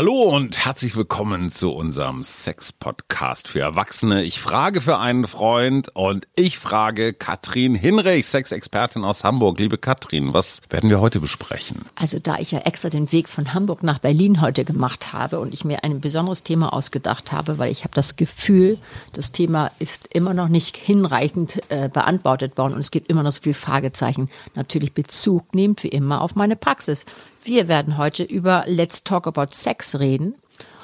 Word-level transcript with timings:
Hallo 0.00 0.22
und 0.34 0.64
herzlich 0.64 0.96
willkommen 0.96 1.52
zu 1.52 1.72
unserem 1.72 2.24
Sex-Podcast 2.24 3.48
für 3.48 3.60
Erwachsene. 3.60 4.24
Ich 4.24 4.40
frage 4.40 4.80
für 4.80 4.96
einen 4.96 5.26
Freund 5.26 5.90
und 5.94 6.26
ich 6.36 6.58
frage 6.58 7.12
Katrin 7.12 7.74
Hinrich, 7.74 8.26
Sexexpertin 8.26 9.04
aus 9.04 9.24
Hamburg. 9.24 9.58
Liebe 9.58 9.76
Katrin, 9.76 10.32
was 10.32 10.62
werden 10.70 10.88
wir 10.88 11.02
heute 11.02 11.20
besprechen? 11.20 11.84
Also 11.96 12.18
da 12.18 12.38
ich 12.38 12.50
ja 12.50 12.60
extra 12.60 12.88
den 12.88 13.12
Weg 13.12 13.28
von 13.28 13.52
Hamburg 13.52 13.82
nach 13.82 13.98
Berlin 13.98 14.40
heute 14.40 14.64
gemacht 14.64 15.12
habe 15.12 15.38
und 15.38 15.52
ich 15.52 15.66
mir 15.66 15.84
ein 15.84 16.00
besonderes 16.00 16.44
Thema 16.44 16.72
ausgedacht 16.72 17.30
habe, 17.30 17.58
weil 17.58 17.70
ich 17.70 17.84
habe 17.84 17.92
das 17.92 18.16
Gefühl, 18.16 18.78
das 19.12 19.32
Thema 19.32 19.70
ist 19.80 20.08
immer 20.14 20.32
noch 20.32 20.48
nicht 20.48 20.78
hinreichend 20.78 21.60
äh, 21.68 21.90
beantwortet 21.90 22.56
worden 22.56 22.72
und 22.72 22.80
es 22.80 22.90
gibt 22.90 23.10
immer 23.10 23.22
noch 23.22 23.32
so 23.32 23.42
viele 23.42 23.52
Fragezeichen. 23.52 24.30
Natürlich 24.54 24.94
Bezug 24.94 25.54
nehmt 25.54 25.82
wie 25.82 25.88
immer 25.88 26.22
auf 26.22 26.36
meine 26.36 26.56
Praxis. 26.56 27.04
Wir 27.42 27.68
werden 27.68 27.96
heute 27.98 28.22
über 28.24 28.64
Let's 28.66 29.04
Talk 29.04 29.26
About 29.26 29.54
Sex 29.54 29.98
reden. 29.98 30.34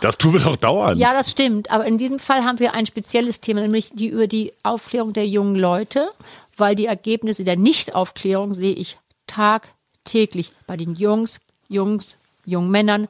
Das 0.01 0.19
tun 0.19 0.34
wir 0.34 0.41
doch 0.41 0.56
dauernd. 0.56 0.98
Ja, 0.98 1.12
das 1.12 1.30
stimmt. 1.30 1.70
Aber 1.70 1.84
in 1.84 1.98
diesem 1.98 2.19
Fall 2.19 2.45
haben 2.45 2.59
wir 2.59 2.74
ein 2.74 2.87
spezielles 2.87 3.41
Thema, 3.41 3.60
nämlich 3.60 3.91
die 3.92 4.09
über 4.09 4.27
die 4.27 4.52
Aufklärung 4.62 5.12
der 5.12 5.27
jungen 5.27 5.56
Leute, 5.56 6.09
weil 6.56 6.74
die 6.74 6.87
Ergebnisse 6.87 7.45
der 7.45 7.56
Nichtaufklärung 7.56 8.55
sehe 8.55 8.74
ich 8.74 8.98
tagtäglich 9.27 10.52
bei 10.66 10.77
den 10.77 10.95
Jungs, 10.95 11.41
Jungs, 11.69 12.16
jungen 12.45 12.70
Männern, 12.70 13.09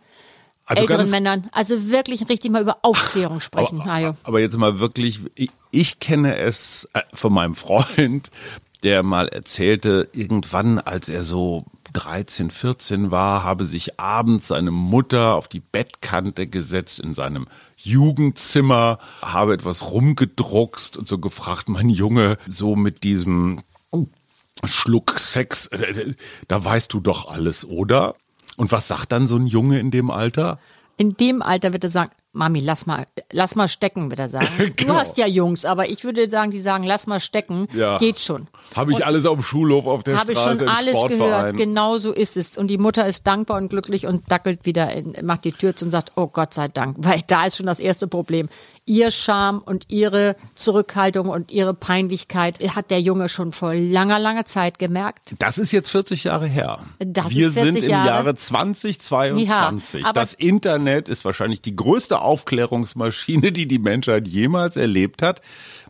Also 0.65 0.83
älteren 0.83 1.11
Männern. 1.11 1.49
Also 1.53 1.91
wirklich 1.91 2.29
richtig 2.29 2.51
mal 2.51 2.63
über 2.63 2.79
Aufklärung 2.83 3.41
sprechen, 3.41 3.85
Hajo. 3.85 4.17
Aber 4.25 4.41
jetzt 4.41 4.57
mal 4.57 4.79
wirklich, 4.79 5.21
ich, 5.35 5.51
ich 5.71 6.01
kenne 6.01 6.37
es 6.37 6.89
äh, 6.95 7.03
von 7.13 7.33
meinem 7.33 7.55
Freund, 7.55 8.31
der 8.83 9.03
mal 9.03 9.29
erzählte, 9.29 10.09
irgendwann, 10.13 10.79
als 10.79 11.09
er 11.09 11.23
so 11.23 11.65
13, 11.97 12.51
14 12.51 13.11
war, 13.11 13.43
habe 13.43 13.65
sich 13.65 13.99
abends 13.99 14.49
seine 14.49 14.71
Mutter 14.71 15.35
auf 15.35 15.49
die 15.49 15.61
Bettkante 15.61 16.47
gesetzt 16.47 17.01
in 17.01 17.15
seinem 17.15 17.47
Jugendzimmer, 17.79 18.99
habe 19.23 19.55
etwas 19.55 19.91
rumgedruckst 19.91 20.99
und 20.99 21.09
so 21.09 21.19
gefragt, 21.19 21.71
mein 21.71 21.89
Junge, 21.89 22.37
so 22.47 22.77
mit 22.77 23.03
diesem 23.03 23.61
Schluck 24.65 25.19
Sex, 25.19 25.69
äh, 25.69 26.15
da 26.49 26.63
weißt 26.63 26.93
du 26.93 27.01
doch 27.01 27.29
alles, 27.31 27.65
oder? 27.65 28.15
Und 28.59 28.73
was 28.73 28.89
sagt 28.89 29.13
dann 29.13 29.27
so 29.27 29.37
ein 29.37 29.47
Junge 29.47 29.81
in 29.81 29.91
dem 29.91 30.11
Alter? 30.11 30.59
In 30.99 31.17
dem 31.17 31.41
Alter 31.41 31.73
wird 31.73 31.85
er 31.85 31.91
sagen, 31.91 32.13
Mami, 32.37 32.61
lass 32.61 32.85
mal, 32.85 33.07
lass 33.33 33.55
mal 33.57 33.67
stecken, 33.67 34.11
wird 34.11 34.21
er 34.21 34.29
sagen. 34.29 34.47
Genau. 34.77 34.93
Du 34.95 34.99
hast 35.01 35.17
ja 35.17 35.27
Jungs, 35.27 35.65
aber 35.65 35.89
ich 35.89 36.05
würde 36.05 36.29
sagen, 36.29 36.51
die 36.51 36.61
sagen, 36.61 36.85
lass 36.85 37.07
mal 37.07 37.19
stecken, 37.19 37.67
Ja. 37.73 37.97
geht 37.99 38.21
schon. 38.21 38.47
Habe 38.75 38.93
ich 38.93 39.05
alles 39.07 39.25
auf 39.25 39.39
dem 39.39 39.43
Schulhof, 39.43 39.87
auf 39.87 40.03
der 40.03 40.19
Habe 40.21 40.33
ich 40.33 40.39
Straße, 40.39 40.59
schon 40.59 40.69
im 40.69 40.75
alles 40.75 40.97
gehört. 41.09 41.57
Genau 41.57 41.97
so 41.99 42.13
ist 42.13 42.37
es. 42.37 42.59
Und 42.59 42.69
die 42.69 42.79
Mutter 42.79 43.07
ist 43.07 43.27
dankbar 43.27 43.57
und 43.57 43.69
glücklich 43.71 44.07
und 44.07 44.31
dackelt 44.31 44.67
wieder, 44.67 44.93
in, 44.93 45.17
macht 45.25 45.45
die 45.45 45.53
Tür 45.53 45.75
zu 45.75 45.87
und 45.87 45.91
sagt, 45.91 46.13
oh 46.17 46.27
Gott 46.27 46.53
sei 46.53 46.69
Dank. 46.69 46.97
Weil 47.01 47.23
da 47.27 47.47
ist 47.47 47.57
schon 47.57 47.67
das 47.67 47.81
erste 47.81 48.07
Problem. 48.07 48.49
Ihr 48.89 49.11
Scham 49.11 49.59
und 49.59 49.87
ihre 49.89 50.37
Zurückhaltung 50.55 51.29
und 51.29 51.51
ihre 51.51 51.75
Peinlichkeit 51.75 52.59
hat 52.77 52.93
der 52.93 53.01
Junge 53.01 53.29
schon 53.29 53.53
vor 53.53 53.75
langer, 53.75 54.21
langer 54.21 54.45
Zeit 54.45 54.79
gemerkt. 54.79 55.35
Das 55.41 55.59
ist 55.59 55.73
jetzt 55.73 55.91
40 55.91 56.23
Jahre 56.25 56.47
her. 56.47 56.79
Das 57.01 57.31
Wir 57.31 57.49
ist 57.49 57.55
40 57.55 57.73
sind 57.75 57.85
im 57.85 57.91
Jahre. 57.91 58.07
Jahre 58.07 58.35
2022. 58.37 60.03
Ja, 60.05 60.13
das 60.13 60.35
Internet 60.35 61.09
ist 61.09 61.25
wahrscheinlich 61.25 61.61
die 61.63 61.75
größte 61.75 62.21
Aufklärungsmaschine, 62.21 63.51
die 63.51 63.67
die 63.67 63.81
Menschheit 63.81 64.29
jemals 64.29 64.77
erlebt 64.77 65.21
hat. 65.21 65.41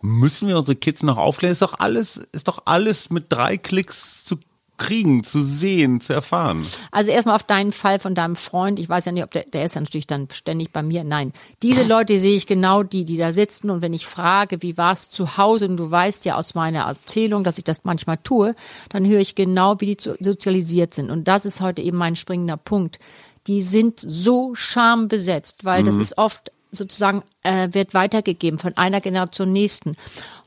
Müssen 0.00 0.48
wir 0.48 0.56
unsere 0.56 0.76
Kids 0.76 1.02
noch 1.02 1.18
aufklären? 1.18 1.52
Ist 1.52 1.62
doch 1.62 1.78
alles, 1.78 2.16
ist 2.32 2.48
doch 2.48 2.62
alles 2.64 3.10
mit 3.10 3.26
drei 3.28 3.58
Klicks 3.58 4.24
zu 4.24 4.36
kriegen, 4.76 5.24
zu 5.24 5.42
sehen, 5.42 6.00
zu 6.00 6.12
erfahren. 6.12 6.66
Also 6.90 7.10
erstmal 7.10 7.36
auf 7.36 7.42
deinen 7.42 7.72
Fall 7.72 7.98
von 7.98 8.14
deinem 8.14 8.36
Freund. 8.36 8.78
Ich 8.78 8.88
weiß 8.88 9.04
ja 9.06 9.12
nicht, 9.12 9.24
ob 9.24 9.30
der, 9.30 9.44
der 9.44 9.64
ist 9.64 9.76
natürlich 9.76 10.06
dann 10.06 10.28
ständig 10.32 10.72
bei 10.72 10.82
mir. 10.82 11.04
Nein, 11.04 11.32
diese 11.62 11.84
Leute 11.84 12.18
sehe 12.18 12.36
ich 12.36 12.46
genau, 12.46 12.82
die, 12.82 13.04
die 13.04 13.16
da 13.16 13.32
sitzen. 13.32 13.70
Und 13.70 13.82
wenn 13.82 13.94
ich 13.94 14.06
frage, 14.06 14.62
wie 14.62 14.76
war 14.76 14.92
es 14.92 15.10
zu 15.10 15.36
Hause, 15.36 15.68
und 15.68 15.76
du 15.76 15.90
weißt 15.90 16.24
ja 16.24 16.36
aus 16.36 16.54
meiner 16.54 16.84
Erzählung, 16.84 17.44
dass 17.44 17.58
ich 17.58 17.64
das 17.64 17.84
manchmal 17.84 18.18
tue, 18.18 18.54
dann 18.88 19.06
höre 19.06 19.20
ich 19.20 19.34
genau, 19.34 19.80
wie 19.80 19.94
die 19.94 20.10
sozialisiert 20.20 20.94
sind. 20.94 21.10
Und 21.10 21.28
das 21.28 21.44
ist 21.44 21.60
heute 21.60 21.82
eben 21.82 21.96
mein 21.96 22.16
springender 22.16 22.56
Punkt. 22.56 22.98
Die 23.46 23.62
sind 23.62 24.00
so 24.00 24.54
schambesetzt, 24.54 25.64
weil 25.64 25.84
das 25.84 25.96
ist 25.96 26.18
oft 26.18 26.50
sozusagen, 26.70 27.22
äh, 27.42 27.68
wird 27.72 27.94
weitergegeben 27.94 28.58
von 28.58 28.76
einer 28.76 29.00
Generation 29.00 29.52
nächsten. 29.52 29.96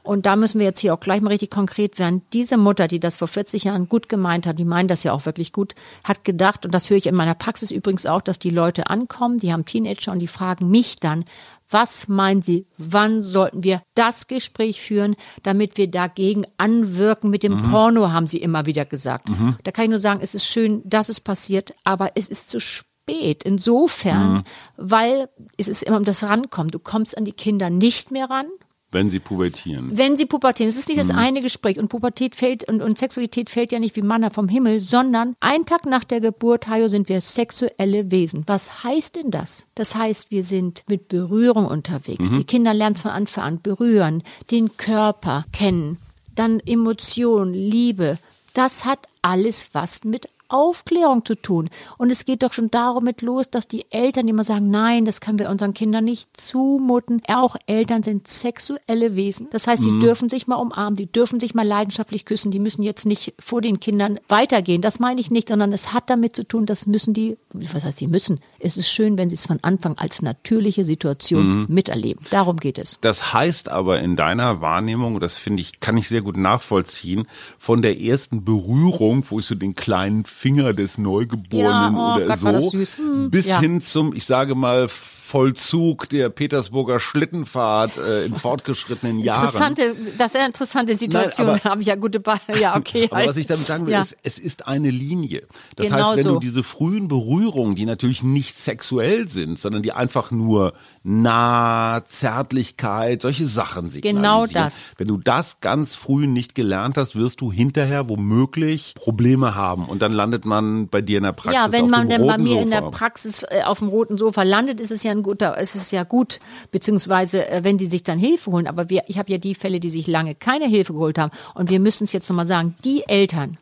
Und 0.03 0.25
da 0.25 0.35
müssen 0.35 0.59
wir 0.59 0.65
jetzt 0.65 0.79
hier 0.79 0.93
auch 0.93 0.99
gleich 0.99 1.21
mal 1.21 1.29
richtig 1.29 1.51
konkret 1.51 1.99
werden. 1.99 2.21
Diese 2.33 2.57
Mutter, 2.57 2.87
die 2.87 2.99
das 2.99 3.15
vor 3.15 3.27
40 3.27 3.65
Jahren 3.65 3.89
gut 3.89 4.09
gemeint 4.09 4.45
hat, 4.45 4.59
die 4.59 4.65
meint 4.65 4.91
das 4.91 5.03
ja 5.03 5.13
auch 5.13 5.25
wirklich 5.25 5.51
gut, 5.51 5.75
hat 6.03 6.23
gedacht, 6.23 6.65
und 6.65 6.73
das 6.73 6.89
höre 6.89 6.97
ich 6.97 7.07
in 7.07 7.15
meiner 7.15 7.35
Praxis 7.35 7.71
übrigens 7.71 8.05
auch, 8.05 8.21
dass 8.21 8.39
die 8.39 8.49
Leute 8.49 8.89
ankommen, 8.89 9.37
die 9.37 9.53
haben 9.53 9.65
Teenager 9.65 10.11
und 10.11 10.19
die 10.19 10.27
fragen 10.27 10.69
mich 10.69 10.95
dann, 10.97 11.25
was 11.69 12.07
meinen 12.07 12.41
Sie, 12.41 12.65
wann 12.77 13.21
sollten 13.21 13.63
wir 13.63 13.81
das 13.93 14.27
Gespräch 14.27 14.81
führen, 14.81 15.15
damit 15.43 15.77
wir 15.77 15.89
dagegen 15.89 16.45
anwirken 16.57 17.29
mit 17.29 17.43
dem 17.43 17.61
Porno, 17.69 18.11
haben 18.11 18.25
sie 18.27 18.39
immer 18.39 18.65
wieder 18.65 18.85
gesagt. 18.85 19.29
Da 19.63 19.71
kann 19.71 19.85
ich 19.85 19.91
nur 19.91 19.99
sagen, 19.99 20.19
es 20.23 20.33
ist 20.33 20.45
schön, 20.45 20.81
dass 20.83 21.09
es 21.09 21.19
passiert, 21.19 21.75
aber 21.83 22.11
es 22.15 22.27
ist 22.29 22.49
zu 22.49 22.59
spät. 22.59 23.43
Insofern, 23.43 24.43
weil 24.77 25.29
es 25.57 25.67
ist 25.67 25.83
immer 25.83 25.97
um 25.97 26.05
das 26.05 26.23
Rankommen. 26.23 26.71
Du 26.71 26.79
kommst 26.79 27.17
an 27.17 27.25
die 27.25 27.33
Kinder 27.33 27.69
nicht 27.69 28.11
mehr 28.11 28.29
ran, 28.29 28.47
Wenn 28.91 29.09
sie 29.09 29.19
pubertieren. 29.19 29.95
wenn 29.95 30.17
sie 30.17 30.25
pubertieren. 30.25 30.69
Es 30.69 30.75
ist 30.75 30.87
nicht 30.87 30.99
das 30.99 31.11
eine 31.11 31.41
Gespräch 31.41 31.77
und 31.77 31.89
Pubertät 31.89 32.35
fällt 32.35 32.67
und, 32.67 32.81
und 32.81 32.97
Sexualität 32.97 33.49
fällt 33.51 33.71
ja 33.71 33.77
nicht 33.77 33.95
wie 33.95 34.01
Manna 34.01 34.31
vom 34.31 34.47
Himmel, 34.47 34.81
sondern 34.81 35.35
ein 35.39 35.65
Tag 35.65 35.85
nach 35.85 36.03
der 36.03 36.21
Geburt, 36.21 36.67
Hajo, 36.67 36.87
sind 36.87 37.07
wir 37.07 37.21
sexuelle 37.21 38.09
Wesen. 38.09 38.43
Was 38.47 38.83
heißt 38.83 39.15
denn 39.15 39.29
das? 39.29 39.67
Das 39.75 39.95
heißt, 39.95 40.31
wir 40.31 40.43
sind 40.43 40.83
mit 40.87 41.07
Berührung 41.07 41.67
unterwegs. 41.67 42.29
Die 42.31 42.43
Kinder 42.43 42.73
lernen 42.73 42.95
es 42.95 43.01
von 43.01 43.11
Anfang 43.11 43.43
an 43.43 43.61
berühren, 43.61 44.23
den 44.49 44.75
Körper 44.77 45.45
kennen, 45.51 45.97
dann 46.33 46.59
Emotion, 46.59 47.53
Liebe. 47.53 48.17
Das 48.53 48.85
hat 48.85 49.07
alles 49.21 49.69
was 49.73 50.03
mit 50.03 50.27
Aufklärung 50.49 51.25
zu 51.25 51.35
tun. 51.35 51.69
Und 51.97 52.09
es 52.09 52.25
geht 52.25 52.43
doch 52.43 52.53
schon 52.53 52.69
damit 52.71 53.21
los, 53.21 53.49
dass 53.49 53.67
die 53.67 53.85
Eltern 53.91 54.27
immer 54.27 54.43
sagen, 54.43 54.69
nein, 54.69 55.05
das 55.05 55.21
können 55.21 55.39
wir 55.39 55.49
unseren 55.49 55.73
Kindern 55.73 56.05
nicht 56.05 56.29
zumuten. 56.35 57.21
Auch 57.27 57.55
Eltern 57.67 58.03
sind 58.03 58.27
sexuelle 58.27 59.15
Wesen. 59.15 59.47
Das 59.51 59.67
heißt, 59.67 59.83
die 59.83 59.99
dürfen 59.99 60.29
sich 60.29 60.47
mal 60.47 60.55
umarmen, 60.55 60.95
die 60.95 61.11
dürfen 61.11 61.39
sich 61.39 61.53
mal 61.53 61.65
leidenschaftlich 61.65 62.25
küssen, 62.25 62.51
die 62.51 62.59
müssen 62.59 62.83
jetzt 62.83 63.05
nicht 63.05 63.33
vor 63.39 63.61
den 63.61 63.79
Kindern 63.79 64.19
weitergehen. 64.27 64.81
Das 64.81 64.99
meine 64.99 65.21
ich 65.21 65.31
nicht, 65.31 65.49
sondern 65.49 65.71
es 65.71 65.93
hat 65.93 66.09
damit 66.09 66.35
zu 66.35 66.43
tun, 66.43 66.65
das 66.65 66.85
müssen 66.85 67.13
die, 67.13 67.37
was 67.53 67.85
heißt, 67.85 68.01
die 68.01 68.07
müssen. 68.07 68.39
Es 68.59 68.77
ist 68.77 68.89
schön, 68.89 69.17
wenn 69.17 69.29
sie 69.29 69.35
es 69.35 69.45
von 69.45 69.59
Anfang 69.61 69.97
als 69.97 70.21
natürliche 70.21 70.85
Situation 70.85 71.65
miterleben. 71.69 72.25
Darum 72.29 72.57
geht 72.57 72.77
es. 72.77 72.97
Das 73.01 73.33
heißt 73.33 73.69
aber 73.69 73.99
in 73.99 74.15
deiner 74.15 74.61
Wahrnehmung, 74.61 75.19
das 75.19 75.35
finde 75.35 75.61
ich, 75.61 75.79
kann 75.79 75.97
ich 75.97 76.07
sehr 76.07 76.21
gut 76.21 76.37
nachvollziehen, 76.37 77.27
von 77.57 77.81
der 77.81 77.99
ersten 77.99 78.43
Berührung, 78.43 79.23
wo 79.29 79.39
ich 79.39 79.45
so 79.45 79.55
den 79.55 79.75
kleinen 79.75 80.25
Finger 80.25 80.73
des 80.73 80.97
Neugeborenen 80.97 81.95
Ja, 81.95 82.15
oh 82.15 82.15
oder 82.15 82.37
Gott, 82.37 82.61
so. 82.61 82.71
Hm, 82.71 83.31
bis 83.31 83.45
ja. 83.45 83.59
hin 83.59 83.81
zum, 83.81 84.13
ich 84.13 84.25
sage 84.25 84.55
mal, 84.55 84.87
Vollzug 85.33 86.09
der 86.09 86.29
Petersburger 86.29 86.99
Schlittenfahrt 86.99 87.97
äh, 87.97 88.25
in 88.25 88.35
fortgeschrittenen 88.35 89.19
Jahren. 89.19 89.43
Interessante, 89.45 89.95
das 90.17 90.31
ist 90.31 90.35
eine 90.37 90.47
interessante 90.47 90.95
Situation. 90.95 91.49
aber- 91.49 91.63
Habe 91.69 91.81
ich 91.81 91.87
ja 91.87 91.95
gute 91.95 92.19
Be 92.19 92.33
Ja, 92.59 92.75
okay. 92.77 93.07
Aber 93.11 93.27
was 93.27 93.37
ich 93.37 93.45
damit 93.45 93.65
sagen 93.67 93.85
will, 93.85 93.93
Ja. 93.93 94.01
ist, 94.01 94.17
es 94.23 94.39
ist 94.39 94.67
eine 94.67 94.89
Linie. 94.89 95.45
Das 95.75 95.85
Genau 95.87 96.07
heißt, 96.09 96.17
wenn 96.17 96.23
so. 96.23 96.33
du 96.33 96.39
diese 96.39 96.63
frühen 96.63 97.07
Berührungen, 97.07 97.75
die 97.75 97.85
natürlich 97.85 98.23
nicht 98.23 98.57
sexuell 98.57 99.29
sind, 99.29 99.59
sondern 99.59 99.83
die 99.83 99.91
einfach 99.91 100.31
nur 100.31 100.73
nah, 101.03 102.03
Zärtlichkeit, 102.09 103.21
solche 103.21 103.47
Sachen 103.47 103.89
signalisieren. 103.89 104.23
Genau 104.23 104.45
das. 104.45 104.85
Wenn 104.97 105.07
du 105.07 105.17
das 105.17 105.61
ganz 105.61 105.95
früh 105.95 106.27
nicht 106.27 106.55
gelernt 106.55 106.97
hast, 106.97 107.15
wirst 107.15 107.41
du 107.41 107.51
hinterher 107.51 108.09
womöglich 108.09 108.93
Probleme 108.95 109.55
haben 109.55 109.85
und 109.85 110.01
dann 110.01 110.13
landet 110.13 110.45
man 110.45 110.87
bei 110.87 111.01
dir 111.01 111.17
in 111.17 111.23
der 111.23 111.33
Praxis 111.33 111.53
Ja, 111.59 111.71
wenn 111.71 111.85
auf 111.85 111.89
man 111.91 112.09
dem 112.09 112.19
dann 112.19 112.27
bei 112.27 112.37
mir 112.37 112.61
in 112.61 112.69
der 112.69 112.79
Sofa. 112.79 112.91
Praxis 112.91 113.43
äh, 113.43 113.61
auf 113.65 113.79
dem 113.79 113.87
roten 113.89 114.17
Sofa 114.17 114.43
landet, 114.43 114.79
ist 114.79 114.91
es 114.91 115.03
ja 115.03 115.11
ein 115.11 115.23
guter, 115.23 115.57
ist 115.57 115.75
es 115.75 115.91
ja 115.91 116.03
gut, 116.03 116.39
beziehungsweise 116.71 117.47
äh, 117.49 117.63
wenn 117.63 117.77
die 117.77 117.85
sich 117.87 118.03
dann 118.03 118.19
Hilfe 118.19 118.51
holen. 118.51 118.67
Aber 118.67 118.89
wir, 118.89 119.03
ich 119.07 119.17
habe 119.17 119.31
ja 119.31 119.37
die 119.37 119.55
Fälle, 119.55 119.79
die 119.79 119.89
sich 119.89 120.07
lange 120.07 120.35
keine 120.35 120.65
Hilfe 120.67 120.93
geholt 120.93 121.17
haben. 121.17 121.31
Und 121.53 121.69
wir 121.69 121.79
müssen 121.79 122.03
es 122.03 122.13
jetzt 122.13 122.29
nochmal 122.29 122.47
sagen, 122.47 122.75
die 122.83 123.03
Eltern, 123.07 123.57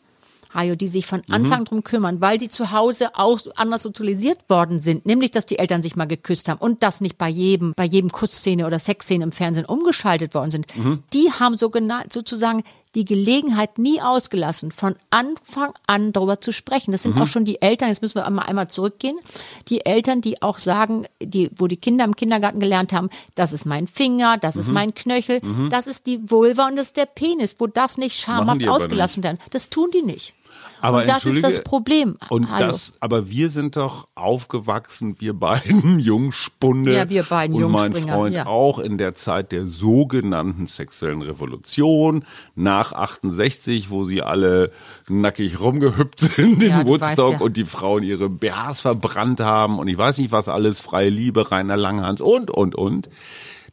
Hajo, 0.54 0.76
die 0.76 0.88
sich 0.88 1.06
von 1.06 1.22
Anfang 1.30 1.66
drum 1.66 1.84
kümmern, 1.84 2.22
weil 2.22 2.40
sie 2.40 2.50
zu 2.50 2.72
Hause 2.72 3.10
auch 3.14 3.40
anders 3.56 3.84
sozialisiert 3.84 4.40
worden 4.50 4.82
sind, 4.82 5.06
nämlich 5.06 5.32
dass 5.32 5.46
die 5.46 5.60
Eltern 5.60 5.82
sich 5.82 5.96
mal 5.96 6.06
geküsst 6.06 6.50
haben 6.50 6.60
und 6.60 6.84
das 6.84 7.02
nicht 7.02 7.18
bei 7.18 7.30
jedem, 7.30 7.74
bei 7.76 7.86
jedem 7.86 8.12
Kussszene 8.12 8.66
oder 8.66 8.80
Sexszene 8.80 9.24
im 9.24 9.32
Fernsehen 9.32 9.66
umgeschaltet 9.66 10.34
worden 10.34 10.52
sind. 10.52 10.68
Die 11.14 11.32
haben 11.32 11.58
so 11.58 11.72
sozusagen 12.12 12.64
die 12.98 13.06
Gelegenheit 13.06 13.78
nie 13.78 14.02
ausgelassen, 14.02 14.72
von 14.72 14.96
Anfang 15.12 15.72
an 15.86 16.14
darüber 16.14 16.42
zu 16.42 16.52
sprechen. 16.52 16.92
Das 16.92 17.04
sind 17.04 17.16
auch 17.22 17.28
schon 17.28 17.46
die 17.46 17.62
Eltern, 17.62 17.90
jetzt 17.90 18.02
müssen 18.02 18.16
wir 18.16 18.26
einmal, 18.26 18.48
einmal 18.48 18.70
zurückgehen, 18.70 19.20
die 19.68 19.86
Eltern, 19.86 20.22
die 20.22 20.42
auch 20.42 20.58
sagen, 20.58 21.06
die, 21.22 21.52
wo 21.56 21.68
die 21.68 21.78
Kinder 21.78 22.06
im 22.06 22.16
Kindergarten 22.16 22.60
gelernt 22.60 22.94
haben, 22.94 23.12
das 23.36 23.54
ist 23.54 23.68
mein 23.68 23.86
Finger, 23.88 24.38
das 24.38 24.56
ist 24.56 24.72
mein 24.72 24.96
Knöchel, 24.96 25.42
das 25.70 25.86
ist 25.86 26.08
die 26.08 26.20
Vulva 26.30 26.68
und 26.68 26.76
das 26.76 26.88
ist 26.88 26.98
der 26.98 27.06
Penis, 27.06 27.56
wo 27.60 27.68
das 27.68 28.00
nicht 28.00 28.20
schamhaft 28.20 28.68
ausgelassen 28.68 29.22
werden. 29.22 29.38
Das 29.52 29.70
tun 29.70 29.92
die 29.94 30.02
nicht. 30.02 30.34
Aber 30.82 31.02
und 31.02 31.08
das 31.08 31.26
ist 31.26 31.44
das 31.44 31.64
Problem. 31.64 32.18
Und 32.30 32.52
Hallo. 32.52 32.68
das, 32.68 32.94
aber 33.00 33.30
wir 33.30 33.50
sind 33.50 33.76
doch 33.76 34.08
aufgewachsen, 34.16 35.16
wir 35.20 35.34
beiden 35.34 36.00
Jungspunde. 36.00 36.94
Ja, 36.94 37.10
wir 37.10 37.24
beiden 37.24 37.62
Und 37.62 37.72
mein 37.72 37.94
Freund 37.94 38.36
ja. 38.36 38.46
auch 38.46 38.80
in 38.80 38.98
der 38.98 39.16
Zeit 39.16 39.52
der 39.52 39.68
sogenannten 39.68 40.68
sexuellen 40.68 41.22
Revolution 41.22 42.26
nach 42.56 42.94
68, 42.94 43.90
wo 43.90 44.04
sie 44.04 44.22
alle 44.22 44.72
nackig 45.08 45.60
rumgehüpft 45.60 46.20
sind 46.36 46.62
in 46.62 46.70
Ja, 46.70 46.78
weißt 46.78 46.88
Woodstock 46.88 47.32
ja. 47.34 47.40
und 47.40 47.58
die 47.58 47.66
Frauen 47.66 48.04
ihre 48.04 48.30
BHs 48.30 48.82
verbrannt 48.82 49.40
haben 49.40 49.80
und 49.80 49.88
ich 49.88 49.98
weiß 49.98 50.18
nicht 50.18 50.32
was 50.32 50.50
alles, 50.50 50.80
freie 50.82 51.10
Liebe, 51.10 51.52
Rainer 51.52 51.78
Langhans 51.78 52.22
und, 52.22 52.52
und, 52.52 52.76
und. 52.76 53.10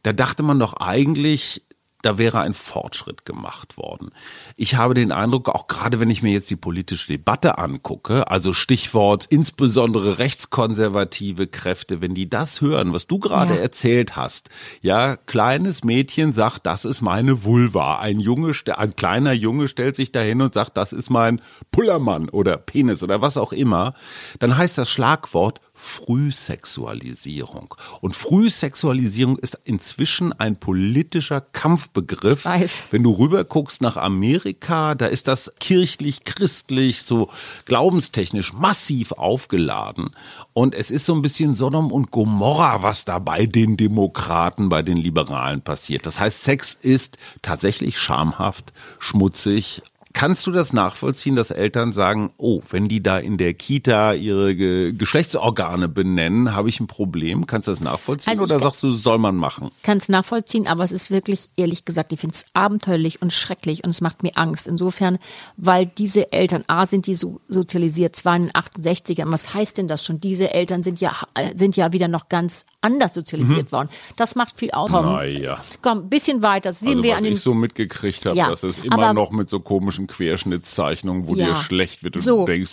Da 0.03 0.13
dachte 0.13 0.43
man 0.43 0.59
doch 0.59 0.73
eigentlich, 0.73 1.64
da 2.05 2.17
wäre 2.17 2.39
ein 2.39 2.53
Fortschritt 2.53 3.25
gemacht 3.25 3.77
worden. 3.77 4.11
Ich 4.55 4.75
habe 4.75 4.93
den 4.93 5.11
Eindruck, 5.11 5.49
auch 5.49 5.67
gerade 5.67 5.99
wenn 5.99 6.09
ich 6.09 6.21
mir 6.21 6.31
jetzt 6.31 6.49
die 6.51 6.55
politische 6.55 7.07
Debatte 7.07 7.57
angucke, 7.57 8.29
also 8.29 8.53
Stichwort 8.53 9.25
insbesondere 9.29 10.19
rechtskonservative 10.19 11.47
Kräfte, 11.47 12.01
wenn 12.01 12.13
die 12.13 12.29
das 12.29 12.61
hören, 12.61 12.93
was 12.93 13.07
du 13.07 13.19
gerade 13.19 13.55
Ja. 13.55 13.59
erzählt 13.61 14.15
hast, 14.15 14.49
ja, 14.81 15.15
kleines 15.15 15.83
Mädchen 15.83 16.33
sagt, 16.33 16.65
das 16.65 16.85
ist 16.85 17.01
meine 17.01 17.43
Vulva. 17.43 17.99
Ein 17.99 18.19
Junge, 18.19 18.51
ein 18.75 18.95
kleiner 18.95 19.33
Junge 19.33 19.67
stellt 19.67 19.95
sich 19.95 20.11
dahin 20.11 20.41
und 20.41 20.53
sagt, 20.53 20.77
das 20.77 20.93
ist 20.93 21.09
mein 21.09 21.41
Pullermann 21.71 22.29
oder 22.29 22.57
Penis 22.57 23.03
oder 23.03 23.21
was 23.21 23.37
auch 23.37 23.51
immer, 23.53 23.93
dann 24.39 24.57
heißt 24.57 24.77
das 24.77 24.89
Schlagwort 24.89 25.59
Frühsexualisierung. 25.75 27.75
Und 28.01 28.15
Frühsexualisierung 28.15 29.37
ist 29.37 29.59
inzwischen 29.65 30.33
ein 30.33 30.55
politischer 30.55 31.41
Kampfbegriff. 31.41 32.45
Wenn 32.91 33.03
du 33.03 33.11
rüberguckst 33.11 33.81
nach 33.81 33.97
Amerika, 33.97 34.95
da 34.95 35.05
ist 35.05 35.27
das 35.27 35.51
kirchlich, 35.59 36.23
christlich, 36.23 37.03
so 37.03 37.29
glaubenstechnisch 37.65 38.53
massiv 38.53 39.11
aufgeladen. 39.11 40.11
Und 40.53 40.73
es 40.73 40.91
ist 40.91 41.05
so 41.05 41.13
ein 41.13 41.21
bisschen 41.21 41.55
Sodom 41.55 41.91
und 41.91 42.11
Gomorra, 42.11 42.81
was 42.81 43.05
da 43.05 43.19
bei 43.19 43.45
den 43.45 43.77
Demokraten, 43.77 44.69
bei 44.69 44.81
den 44.81 44.97
Liberalen 44.97 45.61
passiert. 45.61 46.05
Das 46.05 46.19
heißt, 46.19 46.43
Sex 46.43 46.77
ist 46.79 47.17
tatsächlich 47.41 47.99
schamhaft, 47.99 48.73
schmutzig, 48.99 49.81
Kannst 50.17 50.47
du 50.47 50.51
das 50.51 50.71
nachvollziehen, 50.71 51.35
dass 51.35 51.51
Eltern 51.51 51.91
sagen, 51.91 52.31
oh, 52.37 52.61
wenn 52.69 52.87
die 52.87 53.03
da 53.03 53.17
in 53.17 53.35
der 53.37 53.53
Kita 53.53 54.13
ihre 54.13 54.55
Ge 54.55 54.93
Geschlechtsorgane 54.93 55.89
benennen, 55.89 56.55
habe 56.55 56.69
ich 56.69 56.79
ein 56.79 56.87
Problem? 56.87 57.47
Kannst 57.47 57.67
du 57.67 57.71
das 57.73 57.81
nachvollziehen 57.81 58.31
Also 58.31 58.43
oder 58.43 58.61
sagst 58.61 58.81
du, 58.81 58.93
soll 58.93 59.17
man 59.17 59.35
machen? 59.35 59.71
kann 59.83 59.97
es 59.97 60.07
nachvollziehen, 60.07 60.67
aber 60.67 60.85
es 60.85 60.93
ist 60.93 61.11
wirklich, 61.11 61.49
ehrlich 61.57 61.83
gesagt, 61.83 62.13
ich 62.13 62.21
finde 62.21 62.33
es 62.35 62.45
abenteuerlich 62.53 63.21
und 63.21 63.33
schrecklich 63.33 63.83
und 63.83 63.89
es 63.89 63.99
macht 63.99 64.23
mir 64.23 64.31
Angst. 64.35 64.67
Insofern, 64.67 65.17
weil 65.57 65.85
diese 65.85 66.31
Eltern, 66.31 66.63
A, 66.67 66.85
sind 66.85 67.07
die 67.07 67.15
so 67.15 67.41
sozialisiert, 67.49 68.15
zwar 68.15 68.37
in 68.37 68.43
den 68.43 68.51
68ern, 68.53 69.29
was 69.33 69.53
heißt 69.53 69.77
denn 69.77 69.89
das 69.89 70.05
schon? 70.05 70.21
Diese 70.21 70.53
Eltern 70.53 70.81
sind 70.81 71.01
ja, 71.01 71.11
äh, 71.33 71.57
sind 71.57 71.75
ja 71.75 71.91
wieder 71.91 72.07
noch 72.07 72.29
ganz 72.29 72.65
anders 72.79 73.13
sozialisiert 73.15 73.73
worden. 73.73 73.89
Das 74.15 74.35
macht 74.35 74.57
viel 74.57 74.71
aus. 74.71 74.89
Komm, 74.91 75.05
Naja. 75.07 75.57
komm, 75.81 75.97
ein 75.99 76.09
bisschen 76.09 76.41
weiter. 76.41 76.69
Das 76.69 76.79
sehen 76.79 76.89
Also 76.91 77.03
wir 77.03 77.11
was 77.11 77.17
an 77.17 77.23
den 77.25 77.33
ich 77.33 77.41
so 77.41 77.53
mitgekriegt 77.53 78.25
habe, 78.25 78.37
Ja, 78.37 78.49
dass 78.49 78.63
es 78.63 78.77
immer 78.79 79.13
noch 79.13 79.31
mit 79.31 79.49
so 79.49 79.59
komischen 79.59 80.04
Querschnittszeichnungen, 80.07 81.27
wo 81.27 81.35
Ja. 81.35 81.47
dir 81.47 81.55
schlecht 81.55 82.03
wird 82.03 82.15
und 82.15 82.21
So. 82.21 82.45
du 82.45 82.51
denkst, 82.51 82.71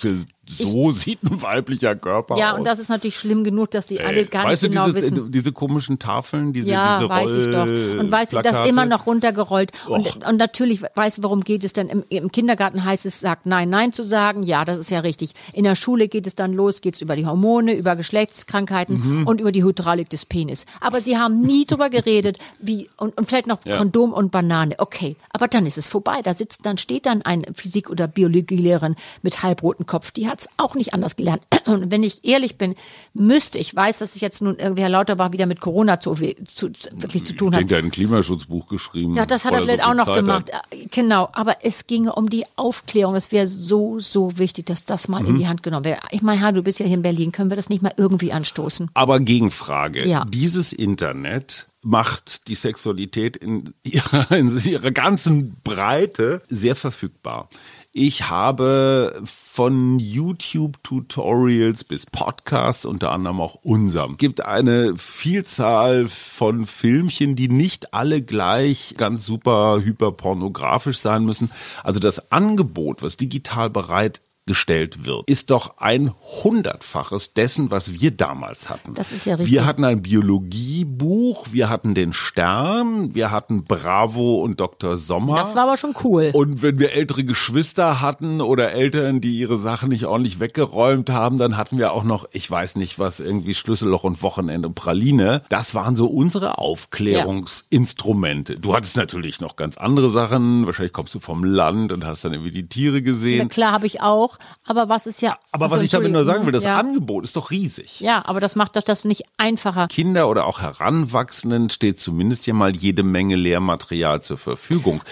so 0.59 0.93
sieht 0.93 1.23
ein 1.25 1.41
weiblicher 1.43 1.97
Körper 1.97 2.37
Ja, 2.37 2.53
aus. 2.53 2.59
und 2.59 2.65
das 2.67 2.79
ist 2.79 2.89
natürlich 2.89 3.17
schlimm 3.17 3.45
genug, 3.45 3.71
dass 3.71 3.87
die 3.87 4.01
alle 4.01 4.19
Ey, 4.21 4.25
gar 4.27 4.49
nicht 4.51 4.63
du, 4.63 4.69
genau 4.69 4.87
diese, 4.87 4.97
wissen. 4.97 5.33
diese 5.33 5.53
komischen 5.53 5.99
Tafeln, 5.99 6.53
diese, 6.53 6.71
Ja, 6.71 6.99
diese 6.99 7.09
weiß 7.09 7.35
ich 7.35 7.47
doch. 7.47 7.63
Und 8.01 8.11
weißt 8.11 8.33
du, 8.35 8.41
das 8.43 8.69
immer 8.69 8.87
noch 8.87 9.07
runtergerollt. 9.07 9.73
Und, 9.89 10.25
und 10.27 10.37
natürlich, 10.37 10.83
weißt 10.95 11.19
du, 11.19 11.23
worum 11.23 11.43
geht 11.43 11.65
es 11.65 11.73
denn? 11.73 11.89
Im, 11.89 12.05
Im 12.09 12.31
Kindergarten 12.33 12.85
heißt 12.85 13.07
es, 13.07 13.21
sagt 13.21 13.47
Nein, 13.47 13.71
Nein 13.71 13.93
zu 13.93 14.03
sagen. 14.05 14.43
Ja, 14.43 14.65
das 14.65 14.79
ist 14.79 14.91
ja 14.91 15.01
richtig. 15.01 15.33
In 15.53 15.65
der 15.65 15.75
Schule 15.75 16.09
geht 16.09 16.27
es 16.27 16.35
dann 16.35 16.53
los, 16.53 16.81
geht 16.81 16.95
es 16.95 17.01
über 17.01 17.17
die 17.17 17.27
Hormone, 17.27 17.75
über 17.75 17.97
Geschlechtskrankheiten 17.97 18.93
Mhm. 19.21 19.27
und 19.27 19.41
über 19.41 19.53
die 19.53 19.65
Hydraulik 19.65 20.11
des 20.11 20.27
Penis. 20.27 20.67
Aber 20.81 21.01
sie 21.01 21.19
haben 21.19 21.41
nie 21.41 21.65
drüber 21.67 21.91
geredet, 21.91 22.39
wie, 22.61 22.89
und, 22.97 23.17
und 23.17 23.29
vielleicht 23.29 23.47
noch 23.47 23.59
Ja. 23.65 23.79
Kondom 23.79 24.13
und 24.13 24.31
Banane. 24.31 24.75
Okay. 24.79 25.17
Aber 25.31 25.49
dann 25.49 25.67
ist 25.67 25.79
es 25.79 25.89
vorbei. 25.89 26.21
Da 26.23 26.35
sitzt, 26.35 26.67
dann 26.67 26.79
steht 26.79 27.07
dann 27.07 27.23
ein 27.23 27.45
Physik- 27.55 27.91
oder 27.91 28.09
Biologielehrerin 28.09 28.97
mit 29.23 29.43
halbrotem 29.43 29.87
Kopf. 29.87 30.11
Die 30.11 30.29
hat 30.29 30.41
es 30.45 30.49
auch 30.57 30.75
nicht 30.75 30.95
anders 30.95 31.17
gelernt. 31.17 31.43
Und 31.67 31.91
wenn 31.91 32.03
ich 32.03 32.25
ehrlich 32.25 32.57
bin, 32.59 32.75
müsste, 33.15 33.59
ich 33.59 33.75
weiß, 33.75 33.99
dass 34.01 34.15
es 34.15 34.21
jetzt 34.21 34.43
nun 34.43 34.57
irgendwie 34.59 34.83
Herr 34.83 34.89
Lauterbach 34.89 35.33
wieder 35.33 35.47
mit 35.47 35.61
Corona 35.61 36.01
zu, 36.01 36.15
zu, 36.15 36.71
wirklich 36.93 37.25
zu 37.25 37.33
tun 37.35 37.53
Ich 37.53 37.61
hat. 37.61 37.71
der 37.71 37.79
hat 37.79 37.85
ein 37.85 37.91
Klimaschutzbuch 37.91 38.67
geschrieben. 38.67 39.17
Ja, 39.17 39.27
das 39.27 39.45
hat 39.45 39.55
er 39.55 39.63
vielleicht 39.63 39.83
so 39.83 39.87
auch 39.89 39.95
noch 39.95 40.07
Zeit 40.07 40.17
gemacht. 40.17 40.53
Hat. 40.53 40.63
Genau, 40.91 41.29
aber 41.33 41.57
es 41.65 41.87
ginge 41.87 42.13
um 42.15 42.29
die 42.31 42.45
Aufklärung. 42.57 43.15
Es 43.15 43.33
wäre 43.33 43.47
so, 43.47 43.99
so 43.99 44.39
wichtig, 44.39 44.67
dass 44.67 44.85
das 44.85 45.09
mal 45.09 45.23
Mhm. 45.23 45.29
in 45.29 45.39
die 45.39 45.49
Hand 45.49 45.63
genommen 45.63 45.85
wäre. 45.85 46.01
Ich 46.11 46.23
meine, 46.23 46.41
ha, 46.43 46.53
du 46.53 46.63
bist 46.63 46.79
ja 46.81 46.87
hier 46.87 46.97
in 46.97 47.03
Berlin. 47.03 47.33
Können 47.33 47.51
wir 47.51 47.57
das 47.57 47.69
nicht 47.69 47.83
mal 47.83 47.93
irgendwie 47.97 48.33
anstoßen? 48.33 48.91
Aber 48.95 49.21
Gegenfrage. 49.21 50.07
Ja. 50.09 50.25
Dieses 50.29 50.73
Internet 50.73 51.69
macht 51.85 52.47
die 52.49 52.55
Sexualität 52.55 53.37
in 53.37 53.75
ihrer, 53.83 54.31
in 54.33 54.57
ihrer 54.65 54.91
ganzen 54.91 55.57
Breite 55.65 56.43
sehr 56.49 56.77
verfügbar. 56.77 57.49
Ich 57.95 58.31
habe 58.31 59.23
von 59.27 59.99
YouTube-Tutorials 59.99 61.85
bis 61.85 62.07
Podcasts, 62.07 62.87
unter 62.87 63.13
anderem 63.13 63.39
auch 63.39 63.57
unserem, 63.57 64.17
gibt 64.17 64.43
eine 64.43 64.97
Vielzahl 64.97 66.09
von 66.09 66.67
Filmchen, 66.67 67.37
die 67.37 67.49
nicht 67.49 67.93
alle 67.93 68.23
gleich 68.23 68.95
ganz 68.97 69.27
super 69.27 69.83
hyperpornografisch 69.83 71.01
sein 71.01 71.27
müssen. 71.27 71.51
Also 71.85 72.01
das 72.01 72.33
Angebot, 72.33 73.03
was 73.03 73.19
digital 73.19 73.69
bereit 73.69 74.23
gestellt 74.47 75.05
wird, 75.07 75.29
ist 75.29 75.51
doch 75.51 75.79
ein 75.79 76.11
hundertfaches 76.43 77.33
dessen, 77.33 77.71
was 77.71 78.01
wir 78.01 78.11
damals 78.11 78.69
hatten. 78.71 78.95
Das 78.95 79.13
ist 79.13 79.25
ja 79.25 79.35
richtig. 79.37 79.53
Wir 79.53 79.65
hatten 79.65 79.85
ein 79.85 80.03
Biologiebuch, 80.03 81.47
wir 81.53 81.69
hatten 81.69 81.95
den 81.95 82.13
Stern, 82.13 83.15
wir 83.15 83.31
hatten 83.31 83.65
Bravo 83.65 84.43
und 84.43 84.59
Dr. 84.59 84.97
Sommer. 84.97 85.37
Das 85.37 85.55
war 85.55 85.65
aber 85.65 85.77
schon 85.77 85.95
cool. 86.03 86.31
Und 86.33 86.63
wenn 86.63 86.79
wir 86.81 86.93
ältere 86.93 87.25
Geschwister 87.25 88.01
hatten 88.01 88.41
oder 88.41 88.73
Eltern, 88.73 89.21
die 89.21 89.39
ihre 89.39 89.59
Sachen 89.59 89.91
nicht 89.91 90.07
ordentlich 90.07 90.41
weggeräumt 90.41 91.11
haben, 91.11 91.39
dann 91.39 91.57
hatten 91.57 91.79
wir 91.79 91.93
auch 91.93 92.05
noch, 92.05 92.27
ich 92.33 92.51
weiß 92.51 92.77
nicht 92.77 92.99
was, 92.99 93.21
irgendwie 93.21 93.55
Schlüsselloch 93.55 94.03
und 94.05 94.23
Wochenende 94.23 94.69
und 94.69 94.75
Praline. 94.75 95.43
Das 95.51 95.75
waren 95.75 95.95
so 95.95 96.07
unsere 96.07 96.59
Aufklärungsinstrumente. 96.59 98.57
Du 98.57 98.75
hattest 98.75 98.97
natürlich 98.97 99.41
noch 99.41 99.57
ganz 99.57 99.77
andere 99.77 100.09
Sachen. 100.09 100.67
Wahrscheinlich 100.67 100.93
kommst 100.93 101.15
du 101.15 101.21
vom 101.21 101.45
Land 101.45 101.93
und 101.93 102.05
hast 102.05 102.25
dann 102.25 102.33
irgendwie 102.33 102.51
die 102.51 102.67
Tiere 102.69 102.97
Na 102.97 103.01
gesehen. 103.01 103.49
klar, 103.49 103.73
habe 103.73 103.87
ich 103.87 104.01
auch. 104.03 104.32
Aber 104.65 104.89
was 104.89 105.07
ist 105.07 105.23
ja. 105.23 105.37
Aber 105.51 105.67
Achso, 105.67 105.77
was 105.77 105.83
ich 105.83 105.91
damit 105.91 106.13
nur 106.13 106.25
sagen 106.25 106.45
will, 106.47 106.53
das 106.53 106.65
ja. 106.65 106.77
Angebot 106.77 107.25
ist 107.25 107.37
doch 107.37 107.51
riesig. 107.51 108.01
Ja, 108.01 108.25
aber 108.25 108.41
das 108.41 108.57
macht 108.57 108.77
doch 108.77 108.83
das 108.83 109.05
nicht 109.05 109.25
einfacher. 109.37 109.89
Kinder 109.89 110.29
oder 110.29 110.47
auch 110.47 110.61
Heranwachsenden 110.61 111.71
steht 111.71 111.99
zumindest 111.99 112.47
ja 112.47 112.55
mal 112.55 112.75
jede 112.75 113.03
Menge 113.03 113.37
Lehrmaterial 113.37 114.23
zur 114.23 114.39
Verfügung. 114.39 115.03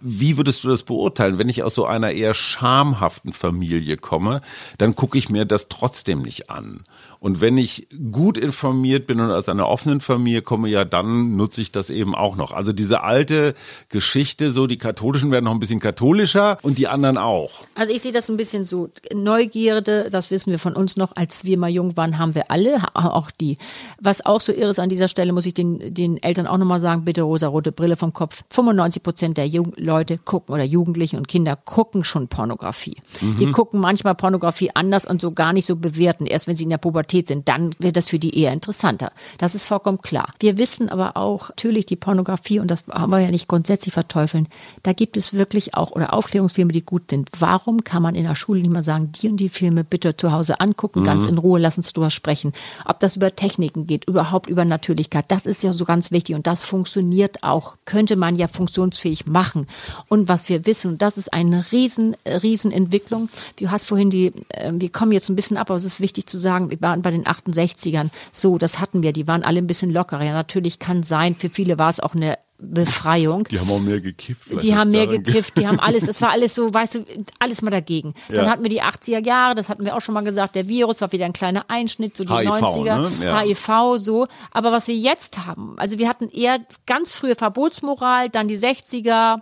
Wie 0.00 0.36
würdest 0.36 0.64
du 0.64 0.68
das 0.68 0.82
beurteilen? 0.82 1.38
Wenn 1.38 1.48
ich 1.48 1.62
aus 1.62 1.74
so 1.74 1.86
einer 1.86 2.12
eher 2.12 2.34
schamhaften 2.34 3.32
Familie 3.32 3.96
komme, 3.96 4.40
dann 4.78 4.94
gucke 4.96 5.18
ich 5.18 5.28
mir 5.28 5.44
das 5.44 5.68
trotzdem 5.68 6.22
nicht 6.22 6.50
an. 6.50 6.84
Und 7.22 7.40
wenn 7.40 7.56
ich 7.56 7.86
gut 8.10 8.36
informiert 8.36 9.06
bin 9.06 9.20
und 9.20 9.30
aus 9.30 9.48
einer 9.48 9.68
offenen 9.68 10.00
Familie 10.00 10.42
komme, 10.42 10.68
ja, 10.68 10.84
dann 10.84 11.36
nutze 11.36 11.60
ich 11.60 11.70
das 11.70 11.88
eben 11.88 12.16
auch 12.16 12.34
noch. 12.34 12.50
Also 12.50 12.72
diese 12.72 13.04
alte 13.04 13.54
Geschichte, 13.90 14.50
so 14.50 14.66
die 14.66 14.76
Katholischen 14.76 15.30
werden 15.30 15.44
noch 15.44 15.52
ein 15.52 15.60
bisschen 15.60 15.78
katholischer 15.78 16.58
und 16.62 16.78
die 16.78 16.88
anderen 16.88 17.18
auch. 17.18 17.52
Also 17.76 17.92
ich 17.92 18.02
sehe 18.02 18.10
das 18.10 18.28
ein 18.28 18.36
bisschen 18.36 18.64
so. 18.64 18.88
Neugierde, 19.14 20.08
das 20.10 20.32
wissen 20.32 20.50
wir 20.50 20.58
von 20.58 20.74
uns 20.74 20.96
noch, 20.96 21.14
als 21.14 21.44
wir 21.44 21.56
mal 21.58 21.70
jung 21.70 21.96
waren, 21.96 22.18
haben 22.18 22.34
wir 22.34 22.50
alle, 22.50 22.82
auch 22.94 23.30
die. 23.30 23.56
Was 24.00 24.26
auch 24.26 24.40
so 24.40 24.52
irre 24.52 24.70
ist 24.70 24.80
an 24.80 24.88
dieser 24.88 25.06
Stelle, 25.06 25.32
muss 25.32 25.46
ich 25.46 25.54
den, 25.54 25.94
den 25.94 26.20
Eltern 26.20 26.48
auch 26.48 26.58
nochmal 26.58 26.80
sagen, 26.80 27.04
bitte 27.04 27.22
rosa-rote 27.22 27.70
Brille 27.70 27.94
vom 27.94 28.12
Kopf. 28.12 28.42
95 28.50 29.00
Prozent 29.00 29.38
der 29.38 29.46
Jung 29.46 29.74
Leute 29.76 30.18
gucken 30.18 30.52
oder 30.52 30.64
Jugendlichen 30.64 31.18
und 31.18 31.28
Kinder 31.28 31.54
gucken 31.54 32.02
schon 32.02 32.26
Pornografie. 32.26 32.96
Die 33.20 33.48
gucken 33.52 33.78
manchmal 33.78 34.16
Pornografie 34.16 34.72
anders 34.74 35.06
und 35.06 35.20
so 35.20 35.30
gar 35.30 35.52
nicht 35.52 35.66
so 35.66 35.76
bewerten. 35.76 36.26
Erst 36.26 36.48
wenn 36.48 36.56
sie 36.56 36.64
in 36.64 36.70
der 36.70 36.78
Pubertät 36.78 37.11
sind, 37.20 37.48
dann 37.48 37.74
wird 37.78 37.96
das 37.96 38.08
für 38.08 38.18
die 38.18 38.38
eher 38.38 38.52
interessanter. 38.52 39.12
Das 39.38 39.54
ist 39.54 39.66
vollkommen 39.66 40.00
klar. 40.00 40.32
Wir 40.40 40.58
wissen 40.58 40.88
aber 40.88 41.16
auch, 41.16 41.50
natürlich 41.50 41.86
die 41.86 41.96
Pornografie, 41.96 42.58
und 42.58 42.70
das 42.70 42.84
haben 42.90 43.12
wir 43.12 43.20
ja 43.20 43.30
nicht 43.30 43.48
grundsätzlich 43.48 43.92
verteufeln, 43.92 44.48
da 44.82 44.92
gibt 44.92 45.16
es 45.16 45.34
wirklich 45.34 45.74
auch, 45.74 45.92
oder 45.92 46.14
Aufklärungsfilme, 46.14 46.72
die 46.72 46.84
gut 46.84 47.10
sind. 47.10 47.28
Warum 47.38 47.84
kann 47.84 48.02
man 48.02 48.14
in 48.14 48.24
der 48.24 48.34
Schule 48.34 48.60
nicht 48.60 48.72
mal 48.72 48.82
sagen, 48.82 49.12
die 49.12 49.28
und 49.28 49.36
die 49.36 49.48
Filme 49.48 49.84
bitte 49.84 50.16
zu 50.16 50.32
Hause 50.32 50.60
angucken, 50.60 51.04
ganz 51.04 51.26
in 51.26 51.38
Ruhe, 51.38 51.58
lass 51.58 51.76
uns 51.76 51.92
drüber 51.92 52.10
sprechen. 52.10 52.52
Ob 52.84 53.00
das 53.00 53.16
über 53.16 53.34
Techniken 53.34 53.86
geht, 53.86 54.04
überhaupt 54.06 54.48
über 54.48 54.64
Natürlichkeit, 54.64 55.26
das 55.28 55.46
ist 55.46 55.62
ja 55.62 55.72
so 55.72 55.84
ganz 55.84 56.10
wichtig 56.10 56.34
und 56.34 56.46
das 56.46 56.64
funktioniert 56.64 57.42
auch, 57.42 57.76
könnte 57.84 58.16
man 58.16 58.36
ja 58.36 58.48
funktionsfähig 58.48 59.26
machen. 59.26 59.66
Und 60.08 60.28
was 60.28 60.48
wir 60.48 60.66
wissen, 60.66 60.98
das 60.98 61.18
ist 61.18 61.32
eine 61.32 61.70
riesen, 61.72 62.16
riesen 62.26 62.72
Entwicklung. 62.72 63.28
Du 63.58 63.70
hast 63.70 63.86
vorhin 63.86 64.10
die, 64.10 64.32
äh, 64.48 64.72
wir 64.72 64.90
kommen 64.90 65.12
jetzt 65.12 65.28
ein 65.28 65.36
bisschen 65.36 65.56
ab, 65.56 65.70
aber 65.70 65.76
es 65.76 65.84
ist 65.84 66.00
wichtig 66.00 66.26
zu 66.26 66.38
sagen, 66.38 66.70
wir 66.70 66.80
waren 66.80 67.01
bei 67.02 67.10
den 67.10 67.24
68ern 67.24 68.08
so, 68.30 68.58
das 68.58 68.78
hatten 68.80 69.02
wir, 69.02 69.12
die 69.12 69.26
waren 69.28 69.42
alle 69.42 69.58
ein 69.58 69.66
bisschen 69.66 69.90
lockerer. 69.90 70.22
Ja, 70.24 70.32
natürlich 70.32 70.78
kann 70.78 71.02
sein, 71.02 71.36
für 71.36 71.50
viele 71.50 71.78
war 71.78 71.90
es 71.90 72.00
auch 72.00 72.14
eine 72.14 72.38
Befreiung. 72.64 73.44
Die 73.50 73.58
haben 73.58 73.70
auch 73.70 73.80
mehr 73.80 74.00
gekifft. 74.00 74.42
vielleicht 74.44 74.62
Die 74.62 74.76
haben 74.76 74.90
mehr 74.92 75.06
gekifft, 75.08 75.58
die 75.58 75.66
haben 75.66 75.80
alles, 75.80 76.06
das 76.06 76.20
war 76.22 76.30
alles 76.32 76.54
so, 76.54 76.72
weißt 76.72 76.94
du, 76.94 77.04
alles 77.40 77.60
mal 77.60 77.70
dagegen. 77.72 78.14
Dann 78.28 78.44
Ja. 78.46 78.50
hatten 78.50 78.62
wir 78.62 78.70
die 78.70 78.82
80er 78.82 79.24
Jahre, 79.24 79.54
das 79.56 79.68
hatten 79.68 79.84
wir 79.84 79.96
auch 79.96 80.00
schon 80.00 80.14
mal 80.14 80.22
gesagt, 80.22 80.54
der 80.54 80.68
Virus 80.68 81.00
war 81.00 81.10
wieder 81.12 81.24
ein 81.26 81.32
kleiner 81.32 81.64
Einschnitt, 81.68 82.16
so 82.16 82.24
die 82.24 82.32
HIV, 82.32 82.48
90er, 82.48 83.18
ne? 83.18 83.24
Ja. 83.26 83.40
HIV, 83.40 83.96
so. 84.02 84.26
Aber 84.52 84.70
was 84.72 84.86
wir 84.88 84.94
jetzt 84.94 85.44
haben, 85.44 85.74
also 85.76 85.98
wir 85.98 86.08
hatten 86.08 86.28
eher 86.28 86.58
ganz 86.86 87.10
frühe 87.10 87.34
Verbotsmoral, 87.34 88.28
dann 88.30 88.46
die 88.48 88.58
60er, 88.58 89.40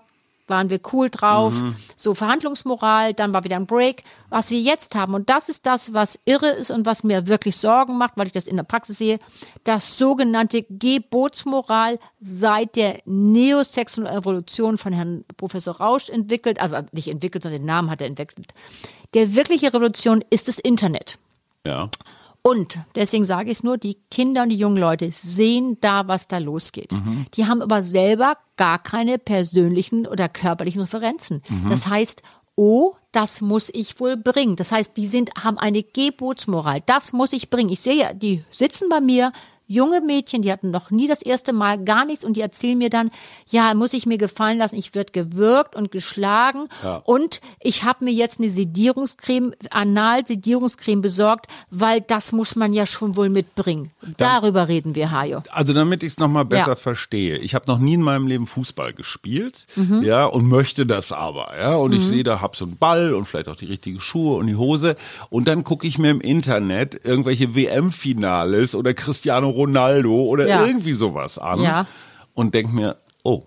waren 0.51 0.69
wir 0.69 0.81
cool 0.93 1.09
drauf, 1.09 1.55
Mhm. 1.55 1.75
so 1.97 2.15
Verhandlungsmoral, 2.15 3.15
dann 3.15 3.33
war 3.33 3.45
wieder 3.45 3.57
ein 3.57 3.67
Break. 3.67 4.05
Was 4.29 4.51
wir 4.51 4.61
jetzt 4.61 4.95
haben, 4.95 5.15
und 5.15 5.31
das 5.31 5.49
ist 5.49 5.65
das, 5.65 5.95
was 5.95 6.19
irre 6.27 6.49
ist 6.51 6.71
und 6.71 6.85
was 6.85 7.03
mir 7.05 7.27
wirklich 7.27 7.57
Sorgen 7.57 7.97
macht, 7.97 8.13
weil 8.17 8.27
ich 8.27 8.33
das 8.35 8.47
in 8.47 8.57
der 8.57 8.65
Praxis 8.65 8.99
sehe, 8.99 9.19
das 9.65 9.97
sogenannte 9.97 10.65
Gebotsmoral 10.69 11.99
seit 12.21 12.77
der 12.77 13.01
neosexuellen 13.07 14.13
Revolution 14.13 14.77
von 14.79 14.93
Herrn 14.93 15.25
Professor 15.37 15.77
Rausch 15.77 16.09
entwickelt, 16.09 16.61
also 16.61 16.77
nicht 16.93 17.09
entwickelt, 17.09 17.43
sondern 17.43 17.63
den 17.63 17.67
Namen 17.67 17.91
hat 17.91 18.01
er 18.01 18.07
entwickelt. 18.09 18.49
Der 19.15 19.35
wirkliche 19.35 19.73
Revolution 19.73 20.23
ist 20.31 20.49
das 20.49 20.59
Internet. 20.59 21.19
Ja. 21.67 21.89
Und 22.43 22.79
deswegen 22.95 23.27
sage 23.27 23.51
ich 23.51 23.59
es 23.59 23.63
nur, 23.63 23.77
die 23.77 23.99
Kinder 24.11 24.43
und 24.45 24.49
die 24.49 24.57
jungen 24.57 24.79
Leute 24.79 25.11
sehen 25.13 25.77
da, 25.81 26.09
was 26.09 26.27
da 26.27 26.39
losgeht. 26.39 26.93
Die 27.35 27.47
haben 27.47 27.61
aber 27.61 27.83
selber 27.83 28.37
gar 28.57 28.79
keine 28.83 29.19
persönlichen 29.19 30.07
oder 30.07 30.29
körperlichen 30.29 30.81
Referenzen. 30.81 31.43
Das 31.69 31.87
heißt, 31.87 32.23
oh, 32.57 32.95
das 33.13 33.41
muss 33.41 33.71
ich 33.73 34.01
wohl 34.01 34.17
bringen. 34.17 34.57
Das 34.57 34.73
heißt, 34.73 34.97
die 34.97 35.07
sind, 35.07 35.31
haben 35.43 35.59
eine 35.59 35.83
Gebotsmoral. 35.83 36.81
Das 36.87 37.13
muss 37.13 37.33
ich 37.33 37.51
bringen. 37.51 37.71
Ich 37.71 37.81
sehe 37.81 37.95
ja, 37.95 38.15
die 38.15 38.45
sitzen 38.51 38.89
bei 38.89 39.01
mir, 39.01 39.33
junge 39.73 40.01
Mädchen, 40.01 40.43
die 40.43 40.51
hatten 40.51 40.73
noch 40.73 40.91
nie 40.91 41.07
das 41.07 41.23
erste 41.23 41.53
Mal 41.53 41.79
gar 41.85 42.05
nichts 42.05 42.25
und 42.25 42.37
die 42.37 42.41
erzählen 42.41 42.77
mir 42.77 42.91
dann, 42.91 43.13
ja, 43.49 43.73
muss 43.75 43.93
ich 43.93 44.05
mir 44.05 44.19
gefallen 44.19 44.59
lassen, 44.59 44.75
ich 44.75 44.97
werde 44.97 45.13
gewürgt 45.13 45.77
und 45.77 45.93
geschlagen 45.93 46.67
und 47.05 47.41
ich 47.61 47.85
habe 47.85 48.05
mir 48.05 48.11
jetzt 48.11 48.41
eine 48.41 48.51
Sedierungscreme, 48.51 49.55
Anal-Sedierungscreme 49.71 51.01
besorgt, 51.01 51.47
weil 51.71 52.01
das 52.01 52.33
muss 52.33 52.57
man 52.57 52.73
ja 52.73 52.85
schon 52.85 53.17
wohl 53.17 53.29
mitbringen. 53.29 53.93
Darüber 54.17 54.67
reden 54.67 54.97
wir, 54.97 55.13
Hajo. 55.13 55.43
Also 55.51 55.73
damit 55.73 56.03
ich 56.03 56.15
es 56.15 56.19
nochmal 56.19 56.45
besser 56.45 56.71
Ja. 56.71 56.77
verstehe. 56.77 57.39
Ich 57.39 57.55
habe 57.55 57.67
noch 57.69 57.79
nie 57.79 57.95
in 57.95 58.03
meinem 58.03 58.27
Leben 58.27 58.47
Fußball 58.49 58.93
gespielt, 58.93 59.67
Mhm. 59.77 60.03
ja, 60.03 60.25
und 60.27 60.47
möchte 60.49 60.85
das 60.85 61.13
aber, 61.13 61.53
ja. 61.57 61.77
Und 61.77 61.93
ich 61.93 62.05
sehe, 62.05 62.25
da 62.25 62.41
hab 62.41 62.57
so 62.57 62.65
einen 62.65 62.77
Ball 62.77 63.15
und 63.15 63.27
vielleicht 63.27 63.49
auch 63.49 63.57
die 63.57 63.67
richtigen 63.67 64.01
Schuhe 64.01 64.37
und 64.37 64.49
die 64.49 64.57
Hose. 64.57 64.97
Und 65.29 65.47
dann 65.47 65.63
gucke 65.63 65.87
ich 65.87 65.97
mir 65.99 66.11
im 66.11 66.21
Internet 66.21 67.05
irgendwelche 67.05 67.55
WM-Finales 67.55 68.75
oder 68.75 68.95
Cristiano 68.95 69.51
Ronaldo 69.61 70.13
oder 70.25 70.47
Ja. 70.47 70.65
irgendwie 70.67 70.93
sowas 70.93 71.39
an 71.39 71.61
Ja. 71.63 71.87
und 72.35 72.55
denk 72.55 72.73
mir, 72.73 72.97
oh, 73.23 73.45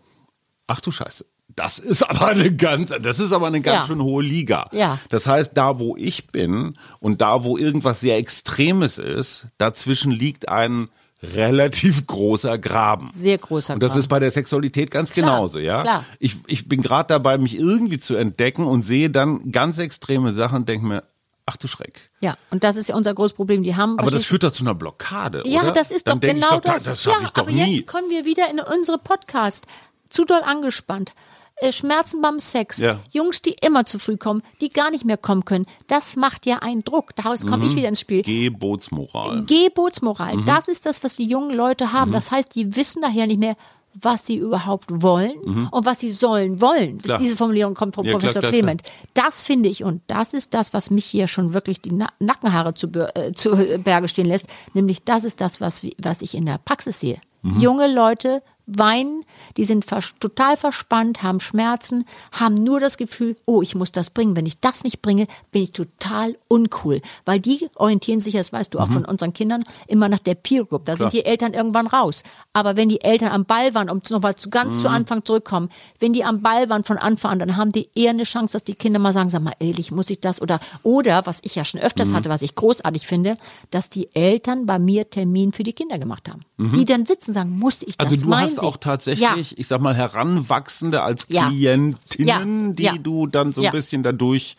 ach 0.67 0.79
du 0.81 0.91
Scheiße. 0.91 1.25
Das 1.55 1.77
ist 1.77 2.01
aber 2.09 2.27
eine 2.29 2.51
ganz, 2.55 2.91
das 3.01 3.19
ist 3.19 3.31
aber 3.31 3.47
eine 3.47 3.61
ganz 3.61 3.81
Ja. 3.81 3.85
schön 3.85 4.01
hohe 4.01 4.23
Liga. 4.23 4.67
Ja. 4.71 4.97
Das 5.09 5.27
heißt, 5.27 5.51
da 5.55 5.77
wo 5.79 5.95
ich 5.95 6.27
bin 6.27 6.77
und 6.99 7.21
da 7.21 7.43
wo 7.43 7.57
irgendwas 7.57 7.99
sehr 7.99 8.17
Extremes 8.17 8.97
ist, 8.97 9.47
dazwischen 9.59 10.11
liegt 10.11 10.49
ein 10.49 10.89
relativ 11.21 12.07
großer 12.07 12.57
Graben. 12.57 13.09
Sehr 13.11 13.37
großer 13.37 13.75
Und 13.75 13.83
das 13.83 13.91
Graben. 13.91 13.99
ist 13.99 14.07
bei 14.07 14.19
der 14.19 14.31
Sexualität 14.31 14.89
ganz 14.91 15.11
Klar, 15.11 15.25
genauso, 15.37 15.59
ja. 15.59 15.81
klar. 15.81 16.05
Ich, 16.19 16.37
ich 16.47 16.67
bin 16.67 16.81
gerade 16.81 17.07
dabei, 17.07 17.37
mich 17.37 17.55
irgendwie 17.57 17.99
zu 17.99 18.15
entdecken 18.15 18.65
und 18.65 18.83
sehe 18.83 19.09
dann 19.09 19.51
ganz 19.51 19.77
extreme 19.77 20.31
Sachen 20.31 20.59
und 20.59 20.69
denke 20.69 20.85
mir, 20.85 21.03
ach 21.45 21.57
du 21.57 21.67
Schreck. 21.67 22.09
Ja, 22.21 22.35
und 22.51 22.63
das 22.63 22.75
ist 22.75 22.89
ja 22.89 22.95
unser 22.95 23.13
großes 23.13 23.33
Problem. 23.33 23.63
Die 23.63 23.75
haben 23.75 23.99
Aber 23.99 24.11
das 24.11 24.23
führt 24.25 24.43
doch 24.43 24.51
zu 24.51 24.63
einer 24.63 24.75
Blockade, 24.75 25.43
Ja, 25.45 25.61
oder? 25.63 25.71
das 25.71 25.91
ist 25.91 26.07
Dann 26.07 26.19
doch 26.19 26.27
genau 26.29 26.49
doch, 26.51 26.61
das. 26.61 26.83
Das 26.85 27.03
ja, 27.05 27.13
aber 27.33 27.51
nie. 27.51 27.77
jetzt 27.77 27.87
kommen 27.87 28.09
wir 28.09 28.25
wieder 28.25 28.49
in 28.49 28.59
unsere 28.59 28.97
Podcast. 28.97 29.65
Zu 30.09 30.25
doll 30.25 30.41
angespannt. 30.43 31.13
Äh, 31.57 31.71
Schmerzen 31.71 32.21
beim 32.21 32.39
Sex. 32.39 32.77
Ja. 32.79 32.99
Jungs, 33.11 33.41
die 33.43 33.55
immer 33.61 33.85
zu 33.85 33.99
früh 33.99 34.17
kommen, 34.17 34.41
die 34.61 34.69
gar 34.69 34.89
nicht 34.89 35.05
mehr 35.05 35.17
kommen 35.17 35.45
können. 35.45 35.65
Das 35.87 36.15
macht 36.15 36.45
ja 36.47 36.59
einen 36.59 36.83
Druck. 36.83 37.15
Daraus 37.15 37.45
komme 37.45 37.63
Mhm. 37.65 37.69
ich 37.69 37.75
wieder 37.75 37.89
ins 37.89 37.99
Spiel. 37.99 38.23
Gebotsmoral. 38.23 39.43
Gebotsmoral, 39.45 40.37
Mhm. 40.37 40.45
das 40.45 40.67
ist 40.67 40.85
das, 40.85 41.03
was 41.03 41.15
die 41.15 41.25
jungen 41.25 41.55
Leute 41.55 41.91
haben. 41.93 42.11
Das 42.11 42.31
heißt, 42.31 42.55
die 42.55 42.75
wissen 42.75 43.01
nachher 43.01 43.27
nicht 43.27 43.39
mehr, 43.39 43.55
was 43.99 44.25
sie 44.25 44.37
überhaupt 44.37 44.89
wollen 44.89 45.37
und 45.71 45.85
was 45.85 45.99
sie 45.99 46.11
sollen 46.11 46.61
wollen. 46.61 46.95
Mhm. 46.95 47.01
Klar. 47.01 47.17
Diese 47.19 47.37
Formulierung 47.37 47.73
kommt 47.73 47.95
von 47.95 48.05
Ja, 48.05 48.11
klar, 48.11 48.19
Professor 48.19 48.41
klar, 48.41 48.51
Clement. 48.51 48.81
Das 49.13 49.43
finde 49.43 49.69
ich 49.69 49.83
und 49.83 50.01
das 50.07 50.33
ist 50.33 50.53
das, 50.53 50.73
was 50.73 50.89
mich 50.89 51.05
hier 51.05 51.27
schon 51.27 51.53
wirklich 51.53 51.81
die 51.81 51.91
Na 51.91 52.07
Nackenhaare 52.19 52.73
zu, 52.73 52.87
äh, 52.87 53.33
zu 53.33 53.55
Berge 53.83 54.07
stehen 54.07 54.25
lässt. 54.25 54.47
Nämlich 54.73 55.03
das 55.03 55.23
ist 55.23 55.41
das, 55.41 55.61
was, 55.61 55.85
was 55.97 56.21
ich 56.21 56.35
in 56.35 56.45
der 56.45 56.57
Praxis 56.57 56.99
sehe. 56.99 57.19
Mhm. 57.43 57.59
Junge 57.59 57.93
Leute 57.93 58.41
weinen, 58.65 59.25
die 59.57 59.65
sind 59.65 59.83
vers 59.83 60.13
total 60.19 60.55
verspannt, 60.55 61.21
haben 61.21 61.39
Schmerzen, 61.39 62.05
haben 62.31 62.55
nur 62.55 62.79
das 62.79 62.97
Gefühl, 62.97 63.35
oh, 63.45 63.61
ich 63.61 63.75
muss 63.75 63.91
das 63.91 64.09
bringen. 64.09 64.35
Wenn 64.35 64.45
ich 64.45 64.59
das 64.59 64.83
nicht 64.83 65.01
bringe, 65.01 65.27
bin 65.51 65.63
ich 65.63 65.73
total 65.73 66.37
uncool. 66.47 67.01
Weil 67.25 67.39
die 67.39 67.69
orientieren 67.75 68.21
sich, 68.21 68.35
das 68.35 68.53
weißt 68.53 68.73
du 68.73 68.79
auch 68.79 68.89
von 68.89 69.05
unseren 69.05 69.33
Kindern, 69.33 69.63
immer 69.87 70.07
nach 70.07 70.19
der 70.19 70.35
Peer 70.35 70.63
Group. 70.63 70.85
Da 70.85 70.95
sind 70.95 71.13
die 71.13 71.25
Eltern 71.25 71.53
irgendwann 71.53 71.87
raus. 71.87 72.23
Aber 72.53 72.77
wenn 72.77 72.89
die 72.89 73.01
Eltern 73.01 73.29
am 73.29 73.45
Ball 73.45 73.73
waren, 73.73 73.89
um 73.89 74.01
nochmal 74.09 74.35
zu 74.35 74.49
ganz 74.49 74.79
zu 74.81 74.89
Anfang 74.89 75.25
zurückkommen, 75.25 75.69
wenn 75.99 76.13
die 76.13 76.23
am 76.23 76.41
Ball 76.41 76.69
waren 76.69 76.83
von 76.83 76.97
Anfang 76.97 77.33
an, 77.33 77.39
dann 77.39 77.57
haben 77.57 77.71
die 77.71 77.89
eher 77.95 78.11
eine 78.11 78.23
Chance, 78.23 78.53
dass 78.53 78.63
die 78.63 78.75
Kinder 78.75 78.99
mal 78.99 79.13
sagen, 79.13 79.29
sag 79.29 79.41
mal, 79.41 79.53
ehrlich, 79.59 79.91
muss 79.91 80.09
ich 80.09 80.21
das? 80.21 80.41
Oder, 80.41 80.59
oder, 80.83 81.25
was 81.25 81.39
ich 81.43 81.55
ja 81.55 81.65
schon 81.65 81.81
öfters 81.81 82.13
hatte, 82.13 82.29
was 82.29 82.41
ich 82.41 82.55
großartig 82.55 83.07
finde, 83.07 83.37
dass 83.71 83.89
die 83.89 84.13
Eltern 84.15 84.65
bei 84.65 84.79
mir 84.79 85.09
Termin 85.09 85.51
für 85.51 85.63
die 85.63 85.73
Kinder 85.73 85.99
gemacht 85.99 86.29
haben. 86.29 86.41
Die 86.57 86.85
dann 86.85 87.05
sitzen 87.05 87.32
und 87.33 87.41
sagen, 87.49 87.57
muss 87.59 87.81
ich 87.81 87.97
das? 87.97 88.07
Also 88.11 88.25
du 88.25 88.35
hast 88.35 88.59
auch 88.61 88.77
tatsächlich, 88.77 89.57
ich 89.57 89.67
sag 89.67 89.81
mal, 89.81 89.95
Heranwachsende 89.95 91.01
als 91.01 91.25
Ja. 91.29 91.47
Klientinnen, 91.49 92.67
Ja. 92.69 92.73
die 92.73 92.83
Ja. 92.83 92.93
du 92.97 93.27
dann 93.27 93.53
so 93.53 93.61
ein 93.61 93.65
Ja. 93.65 93.71
bisschen 93.71 94.03
dadurch 94.03 94.55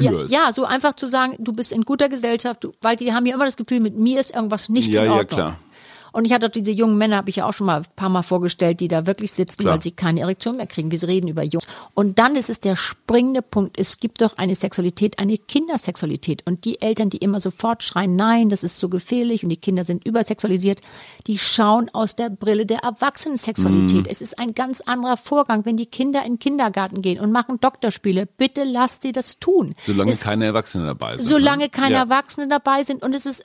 Ja, 0.00 0.10
führst. 0.10 0.32
ja, 0.32 0.52
so 0.52 0.64
einfach 0.64 0.94
zu 0.94 1.06
sagen, 1.06 1.34
du 1.38 1.52
bist 1.52 1.72
in 1.72 1.82
guter 1.82 2.08
Gesellschaft, 2.10 2.64
du, 2.64 2.72
weil 2.82 2.96
die 2.96 3.12
haben 3.14 3.24
ja 3.26 3.34
immer 3.34 3.46
das 3.46 3.56
Gefühl, 3.56 3.80
mit 3.80 3.96
mir 3.96 4.20
ist 4.20 4.34
irgendwas 4.34 4.68
nicht 4.68 4.92
Ja, 4.92 5.02
in 5.02 5.06
ja, 5.10 5.12
Ordnung. 5.16 5.28
klar. 5.38 5.56
Und 6.12 6.24
ich 6.24 6.32
hatte 6.32 6.46
auch 6.46 6.50
diese 6.50 6.70
jungen 6.70 6.98
Männer, 6.98 7.16
habe 7.16 7.30
ich 7.30 7.36
ja 7.36 7.46
auch 7.46 7.52
schon 7.52 7.66
mal 7.66 7.78
ein 7.78 7.86
paar 7.96 8.08
Mal 8.08 8.22
vorgestellt, 8.22 8.80
die 8.80 8.88
da 8.88 9.06
wirklich 9.06 9.32
sitzen, 9.32 9.62
Klar. 9.62 9.74
weil 9.74 9.82
sie 9.82 9.92
keine 9.92 10.20
Erektion 10.20 10.56
mehr 10.56 10.66
kriegen. 10.66 10.90
Wir 10.90 11.02
reden 11.02 11.28
über 11.28 11.42
Jungs. 11.42 11.66
Und 11.94 12.18
dann 12.18 12.36
ist 12.36 12.50
es 12.50 12.60
der 12.60 12.76
springende 12.76 13.42
Punkt. 13.42 13.78
Es 13.78 14.00
gibt 14.00 14.20
doch 14.20 14.36
eine 14.38 14.54
Sexualität, 14.54 15.18
eine 15.18 15.38
Kindersexualität. 15.38 16.46
Und 16.46 16.64
die 16.64 16.80
Eltern, 16.80 17.10
die 17.10 17.18
immer 17.18 17.40
sofort 17.40 17.82
schreien, 17.82 18.16
nein, 18.16 18.48
das 18.48 18.62
ist 18.62 18.78
so 18.78 18.88
gefährlich 18.88 19.42
und 19.42 19.50
die 19.50 19.56
Kinder 19.56 19.84
sind 19.84 20.06
übersexualisiert, 20.06 20.80
die 21.26 21.38
schauen 21.38 21.90
aus 21.92 22.16
der 22.16 22.30
Brille 22.30 22.66
der 22.66 22.78
Erwachsenensexualität. 22.78 24.06
Mhm. 24.06 24.10
Es 24.10 24.20
ist 24.20 24.38
ein 24.38 24.54
ganz 24.54 24.80
anderer 24.80 25.16
Vorgang, 25.16 25.64
wenn 25.64 25.76
die 25.76 25.86
Kinder 25.86 26.24
in 26.24 26.34
den 26.34 26.38
Kindergarten 26.38 27.02
gehen 27.02 27.20
und 27.20 27.32
machen 27.32 27.60
Doktorspiele. 27.60 28.26
Bitte 28.26 28.64
lasst 28.64 29.02
sie 29.02 29.12
das 29.12 29.38
tun. 29.38 29.74
Solange 29.84 30.12
es 30.12 30.22
keine 30.22 30.46
Erwachsenen 30.46 30.86
dabei 30.86 31.16
sind. 31.16 31.26
Solange 31.26 31.64
ne? 31.64 31.68
keine 31.70 31.94
ja. 31.94 32.02
Erwachsenen 32.02 32.50
dabei 32.50 32.82
sind 32.82 33.02
und 33.02 33.14
es 33.14 33.26
ist, 33.26 33.44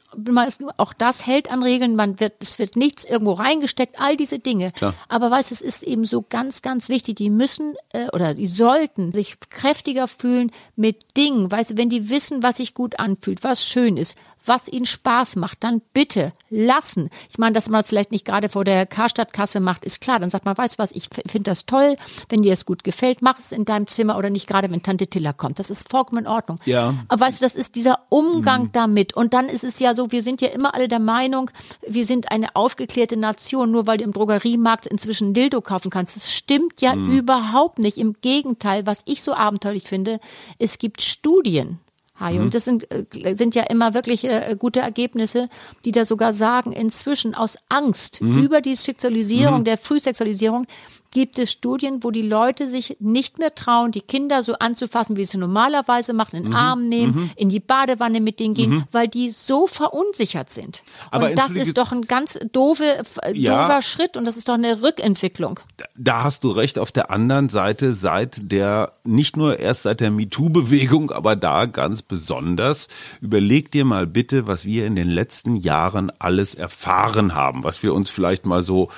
auch 0.77 0.93
das 0.93 1.25
hält 1.25 1.51
an 1.51 1.63
Regeln, 1.63 1.95
man 1.95 2.19
wird, 2.19 2.33
es 2.39 2.52
wird 2.59 2.75
nichts 2.75 3.05
irgendwo 3.05 3.33
reingesteckt, 3.33 3.99
all 3.99 4.17
diese 4.17 4.39
Dinge. 4.39 4.71
Klar. 4.71 4.93
Aber 5.07 5.31
weißt, 5.31 5.51
du, 5.51 5.55
es 5.55 5.61
ist 5.61 5.83
eben 5.83 6.05
so 6.05 6.23
ganz, 6.27 6.61
ganz 6.61 6.89
wichtig, 6.89 7.15
die 7.15 7.29
müssen 7.29 7.75
äh, 7.93 8.07
oder 8.13 8.33
die 8.33 8.47
sollten 8.47 9.13
sich 9.13 9.39
kräftiger 9.49 10.07
fühlen 10.07 10.51
mit 10.75 11.17
Dingen, 11.17 11.51
weißt 11.51 11.71
du, 11.71 11.77
wenn 11.77 11.89
die 11.89 12.09
wissen, 12.09 12.43
was 12.43 12.57
sich 12.57 12.73
gut 12.73 12.99
anfühlt, 12.99 13.43
was 13.43 13.65
schön 13.65 13.97
ist, 13.97 14.15
was 14.45 14.67
ihnen 14.67 14.85
Spaß 14.85 15.35
macht, 15.35 15.63
dann 15.63 15.81
bitte 15.93 16.33
lassen. 16.49 17.09
Ich 17.29 17.37
meine, 17.37 17.53
dass 17.53 17.69
man 17.69 17.81
es 17.81 17.87
vielleicht 17.87 18.11
nicht 18.11 18.25
gerade 18.25 18.49
vor 18.49 18.63
der 18.63 18.85
Karstadtkasse 18.85 19.59
macht, 19.59 19.85
ist 19.85 20.01
klar. 20.01 20.19
Dann 20.19 20.29
sagt 20.29 20.45
man, 20.45 20.57
weißt 20.57 20.75
du 20.75 20.83
was, 20.83 20.91
ich 20.91 21.09
finde 21.27 21.51
das 21.51 21.65
toll, 21.65 21.95
wenn 22.29 22.43
dir 22.43 22.53
es 22.53 22.65
gut 22.65 22.83
gefällt, 22.83 23.21
mach 23.21 23.39
es 23.39 23.51
in 23.51 23.65
deinem 23.65 23.87
Zimmer 23.87 24.17
oder 24.17 24.29
nicht 24.29 24.47
gerade, 24.47 24.69
wenn 24.71 24.83
Tante 24.83 25.07
Tilla 25.07 25.33
kommt. 25.33 25.59
Das 25.59 25.69
ist 25.69 25.89
vollkommen 25.89 26.23
in 26.23 26.27
Ordnung. 26.27 26.59
Ja. 26.65 26.93
Aber 27.07 27.25
weißt 27.25 27.41
du, 27.41 27.45
das 27.45 27.55
ist 27.55 27.75
dieser 27.75 27.99
Umgang 28.09 28.71
damit. 28.71 29.15
Und 29.15 29.33
dann 29.33 29.49
ist 29.49 29.63
es 29.63 29.79
ja 29.79 29.93
so, 29.93 30.11
wir 30.11 30.23
sind 30.23 30.41
ja 30.41 30.49
immer 30.49 30.73
alle 30.75 30.87
der 30.87 30.99
Meinung, 30.99 31.49
wir 31.87 32.05
sind 32.05 32.31
eine 32.31 32.55
aufgeklärte 32.55 33.17
Nation, 33.17 33.71
nur 33.71 33.87
weil 33.87 33.97
du 33.97 34.03
im 34.03 34.13
Drogeriemarkt 34.13 34.85
inzwischen 34.85 35.33
Dildo 35.33 35.61
kaufen 35.61 35.89
kannst. 35.89 36.15
Das 36.15 36.31
stimmt 36.33 36.81
ja 36.81 36.95
überhaupt 36.95 37.79
nicht. 37.79 37.97
Im 37.97 38.15
Gegenteil, 38.21 38.85
was 38.85 39.01
ich 39.05 39.23
so 39.23 39.33
abenteuerlich 39.33 39.83
finde, 39.83 40.19
es 40.59 40.77
gibt 40.77 41.01
Studien. 41.01 41.79
Hajo. 42.23 42.41
Und 42.41 42.53
das 42.53 42.65
sind, 42.65 42.87
äh, 42.91 43.35
sind 43.35 43.55
ja 43.55 43.63
immer 43.63 43.93
wirklich 43.93 44.23
äh, 44.23 44.55
gute 44.57 44.79
Ergebnisse, 44.79 45.49
die 45.85 45.91
da 45.91 46.05
sogar 46.05 46.33
sagen, 46.33 46.71
inzwischen 46.71 47.35
aus 47.35 47.57
Angst 47.69 48.21
über 48.21 48.61
die 48.61 48.75
Sexualisierung, 48.75 49.63
der 49.63 49.77
Frühsexualisierung, 49.77 50.65
gibt 51.13 51.39
es 51.39 51.51
Studien, 51.51 52.03
wo 52.03 52.11
die 52.11 52.21
Leute 52.23 52.67
sich 52.67 52.97
nicht 52.99 53.39
mehr 53.39 53.55
trauen, 53.55 53.91
die 53.91 54.01
Kinder 54.01 54.43
so 54.43 54.53
anzufassen, 54.53 55.15
wie 55.15 55.25
sie 55.25 55.37
normalerweise 55.37 56.13
machen, 56.13 56.37
in 56.37 56.43
den 56.45 56.53
Arm 56.55 56.89
nehmen, 56.89 57.31
in 57.35 57.49
die 57.49 57.59
Badewanne 57.59 58.19
mit 58.19 58.39
denen 58.39 58.53
gehen, 58.55 58.83
weil 58.91 59.07
die 59.07 59.29
so 59.29 59.67
verunsichert 59.67 60.49
sind. 60.49 60.83
Aber 61.11 61.29
und 61.29 61.37
das 61.37 61.51
ist 61.51 61.77
doch 61.77 61.91
ein 61.91 62.03
ganz 62.03 62.39
doofe, 62.51 62.83
äh, 63.21 63.33
Ja. 63.33 63.61
doofer 63.61 63.81
Schritt 63.81 64.17
und 64.17 64.25
das 64.25 64.37
ist 64.37 64.49
doch 64.49 64.55
eine 64.55 64.81
Rückentwicklung. 64.81 65.59
Da 65.95 66.23
hast 66.23 66.43
du 66.43 66.49
recht. 66.49 66.79
Auf 66.79 66.91
der 66.91 67.11
anderen 67.11 67.49
Seite, 67.49 67.93
seit 67.93 68.51
der, 68.51 68.93
nicht 69.03 69.37
nur 69.37 69.59
erst 69.59 69.83
seit 69.83 69.99
der 69.99 70.11
MeToo-Bewegung, 70.11 71.11
aber 71.11 71.35
da 71.35 71.65
ganz 71.65 72.01
besonders, 72.01 72.87
überleg 73.21 73.71
dir 73.71 73.85
mal 73.85 74.07
bitte, 74.07 74.47
was 74.47 74.65
wir 74.65 74.85
in 74.87 74.95
den 74.95 75.09
letzten 75.09 75.55
Jahren 75.55 76.11
alles 76.19 76.55
erfahren 76.55 77.35
haben, 77.35 77.63
was 77.63 77.83
wir 77.83 77.93
uns 77.93 78.09
vielleicht 78.09 78.45
mal 78.45 78.63
so 78.63 78.89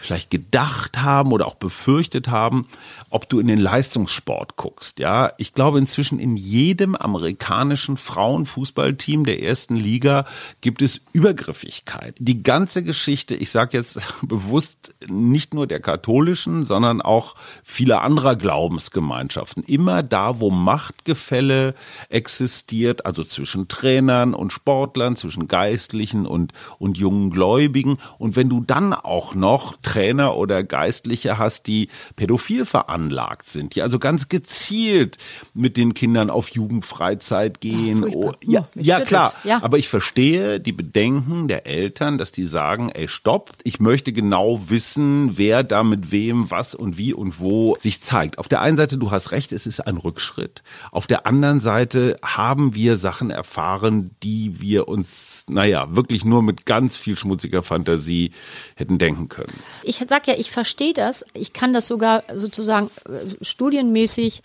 vielleicht 0.00 0.30
gedacht 0.30 1.02
haben 1.02 1.32
oder 1.32 1.46
auch 1.46 1.56
befürchtet 1.56 2.28
haben, 2.28 2.66
ob 3.10 3.28
du 3.28 3.38
in 3.38 3.46
den 3.46 3.58
Leistungssport 3.58 4.56
guckst. 4.56 4.98
Ja, 4.98 5.32
ich 5.36 5.52
glaube 5.52 5.78
inzwischen 5.78 6.18
in 6.18 6.36
jedem 6.36 6.94
amerikanischen 6.94 7.96
Frauenfußballteam 7.96 9.24
der 9.24 9.42
ersten 9.42 9.76
Liga 9.76 10.24
gibt 10.62 10.80
es 10.80 11.02
Übergriffigkeit. 11.12 12.14
Die 12.18 12.42
ganze 12.42 12.82
Geschichte, 12.82 13.34
ich 13.34 13.50
sage 13.50 13.76
jetzt 13.76 14.00
bewusst 14.22 14.94
nicht 15.06 15.52
nur 15.52 15.66
der 15.66 15.80
katholischen, 15.80 16.64
sondern 16.64 17.02
auch 17.02 17.34
vieler 17.62 18.02
anderer 18.02 18.36
Glaubensgemeinschaften. 18.36 19.62
Immer 19.64 20.02
da, 20.02 20.40
wo 20.40 20.50
Machtgefälle 20.50 21.74
existiert, 22.08 23.04
also 23.04 23.24
zwischen 23.24 23.68
Trainern 23.68 24.32
und 24.32 24.52
Sportlern, 24.52 25.16
zwischen 25.16 25.46
Geistlichen 25.46 26.26
und, 26.26 26.52
und 26.78 26.96
jungen 26.96 27.30
Gläubigen. 27.30 27.98
Und 28.18 28.36
wenn 28.36 28.48
du 28.48 28.60
dann 28.60 28.94
auch 28.94 29.34
noch 29.34 29.76
Trainer 29.90 30.36
oder 30.36 30.62
Geistliche 30.62 31.38
hast, 31.38 31.66
die 31.66 31.88
pädophil 32.14 32.64
veranlagt 32.64 33.50
sind, 33.50 33.74
die 33.74 33.82
also 33.82 33.98
ganz 33.98 34.28
gezielt 34.28 35.18
mit 35.54 35.76
den 35.76 35.94
Kindern 35.94 36.30
auf 36.30 36.50
Jugendfreizeit 36.50 37.60
gehen. 37.60 38.04
Oh, 38.04 38.32
ja, 38.44 38.60
Ja, 38.60 38.68
mich 38.74 38.86
ja 38.86 39.00
klar. 39.00 39.34
Ja. 39.44 39.62
Aber 39.62 39.78
ich 39.78 39.88
verstehe 39.88 40.60
die 40.60 40.72
Bedenken 40.72 41.48
der 41.48 41.66
Eltern, 41.66 42.18
dass 42.18 42.32
die 42.32 42.44
sagen, 42.44 42.90
ey, 42.90 43.08
stopp, 43.08 43.52
ich 43.64 43.80
möchte 43.80 44.12
genau 44.12 44.68
wissen, 44.68 45.36
wer 45.36 45.62
da 45.62 45.82
mit 45.82 46.10
wem, 46.10 46.50
was 46.50 46.74
und 46.74 46.98
wie 46.98 47.12
und 47.12 47.40
wo 47.40 47.76
sich 47.78 48.02
zeigt. 48.02 48.38
Auf 48.38 48.48
der 48.48 48.60
einen 48.60 48.76
Seite, 48.76 48.98
du 48.98 49.10
hast 49.10 49.32
recht, 49.32 49.52
es 49.52 49.66
ist 49.66 49.80
ein 49.80 49.96
Rückschritt. 49.96 50.62
Auf 50.90 51.06
der 51.06 51.26
anderen 51.26 51.60
Seite 51.60 52.18
haben 52.24 52.74
wir 52.74 52.96
Sachen 52.96 53.30
erfahren, 53.30 54.10
die 54.22 54.60
wir 54.60 54.88
uns, 54.88 55.44
naja, 55.48 55.94
wirklich 55.94 56.24
nur 56.24 56.42
mit 56.42 56.66
ganz 56.66 56.96
viel 56.96 57.16
schmutziger 57.16 57.62
Fantasie 57.62 58.32
hätten 58.74 58.98
denken 58.98 59.28
können. 59.28 59.54
Ich 59.82 60.04
sag 60.08 60.26
ja, 60.26 60.34
ich 60.36 60.50
verstehe 60.50 60.92
das. 60.92 61.24
Ich 61.34 61.52
kann 61.52 61.72
das 61.72 61.86
sogar 61.86 62.22
sozusagen 62.34 62.90
äh, 63.06 63.44
studienmäßig 63.44 64.42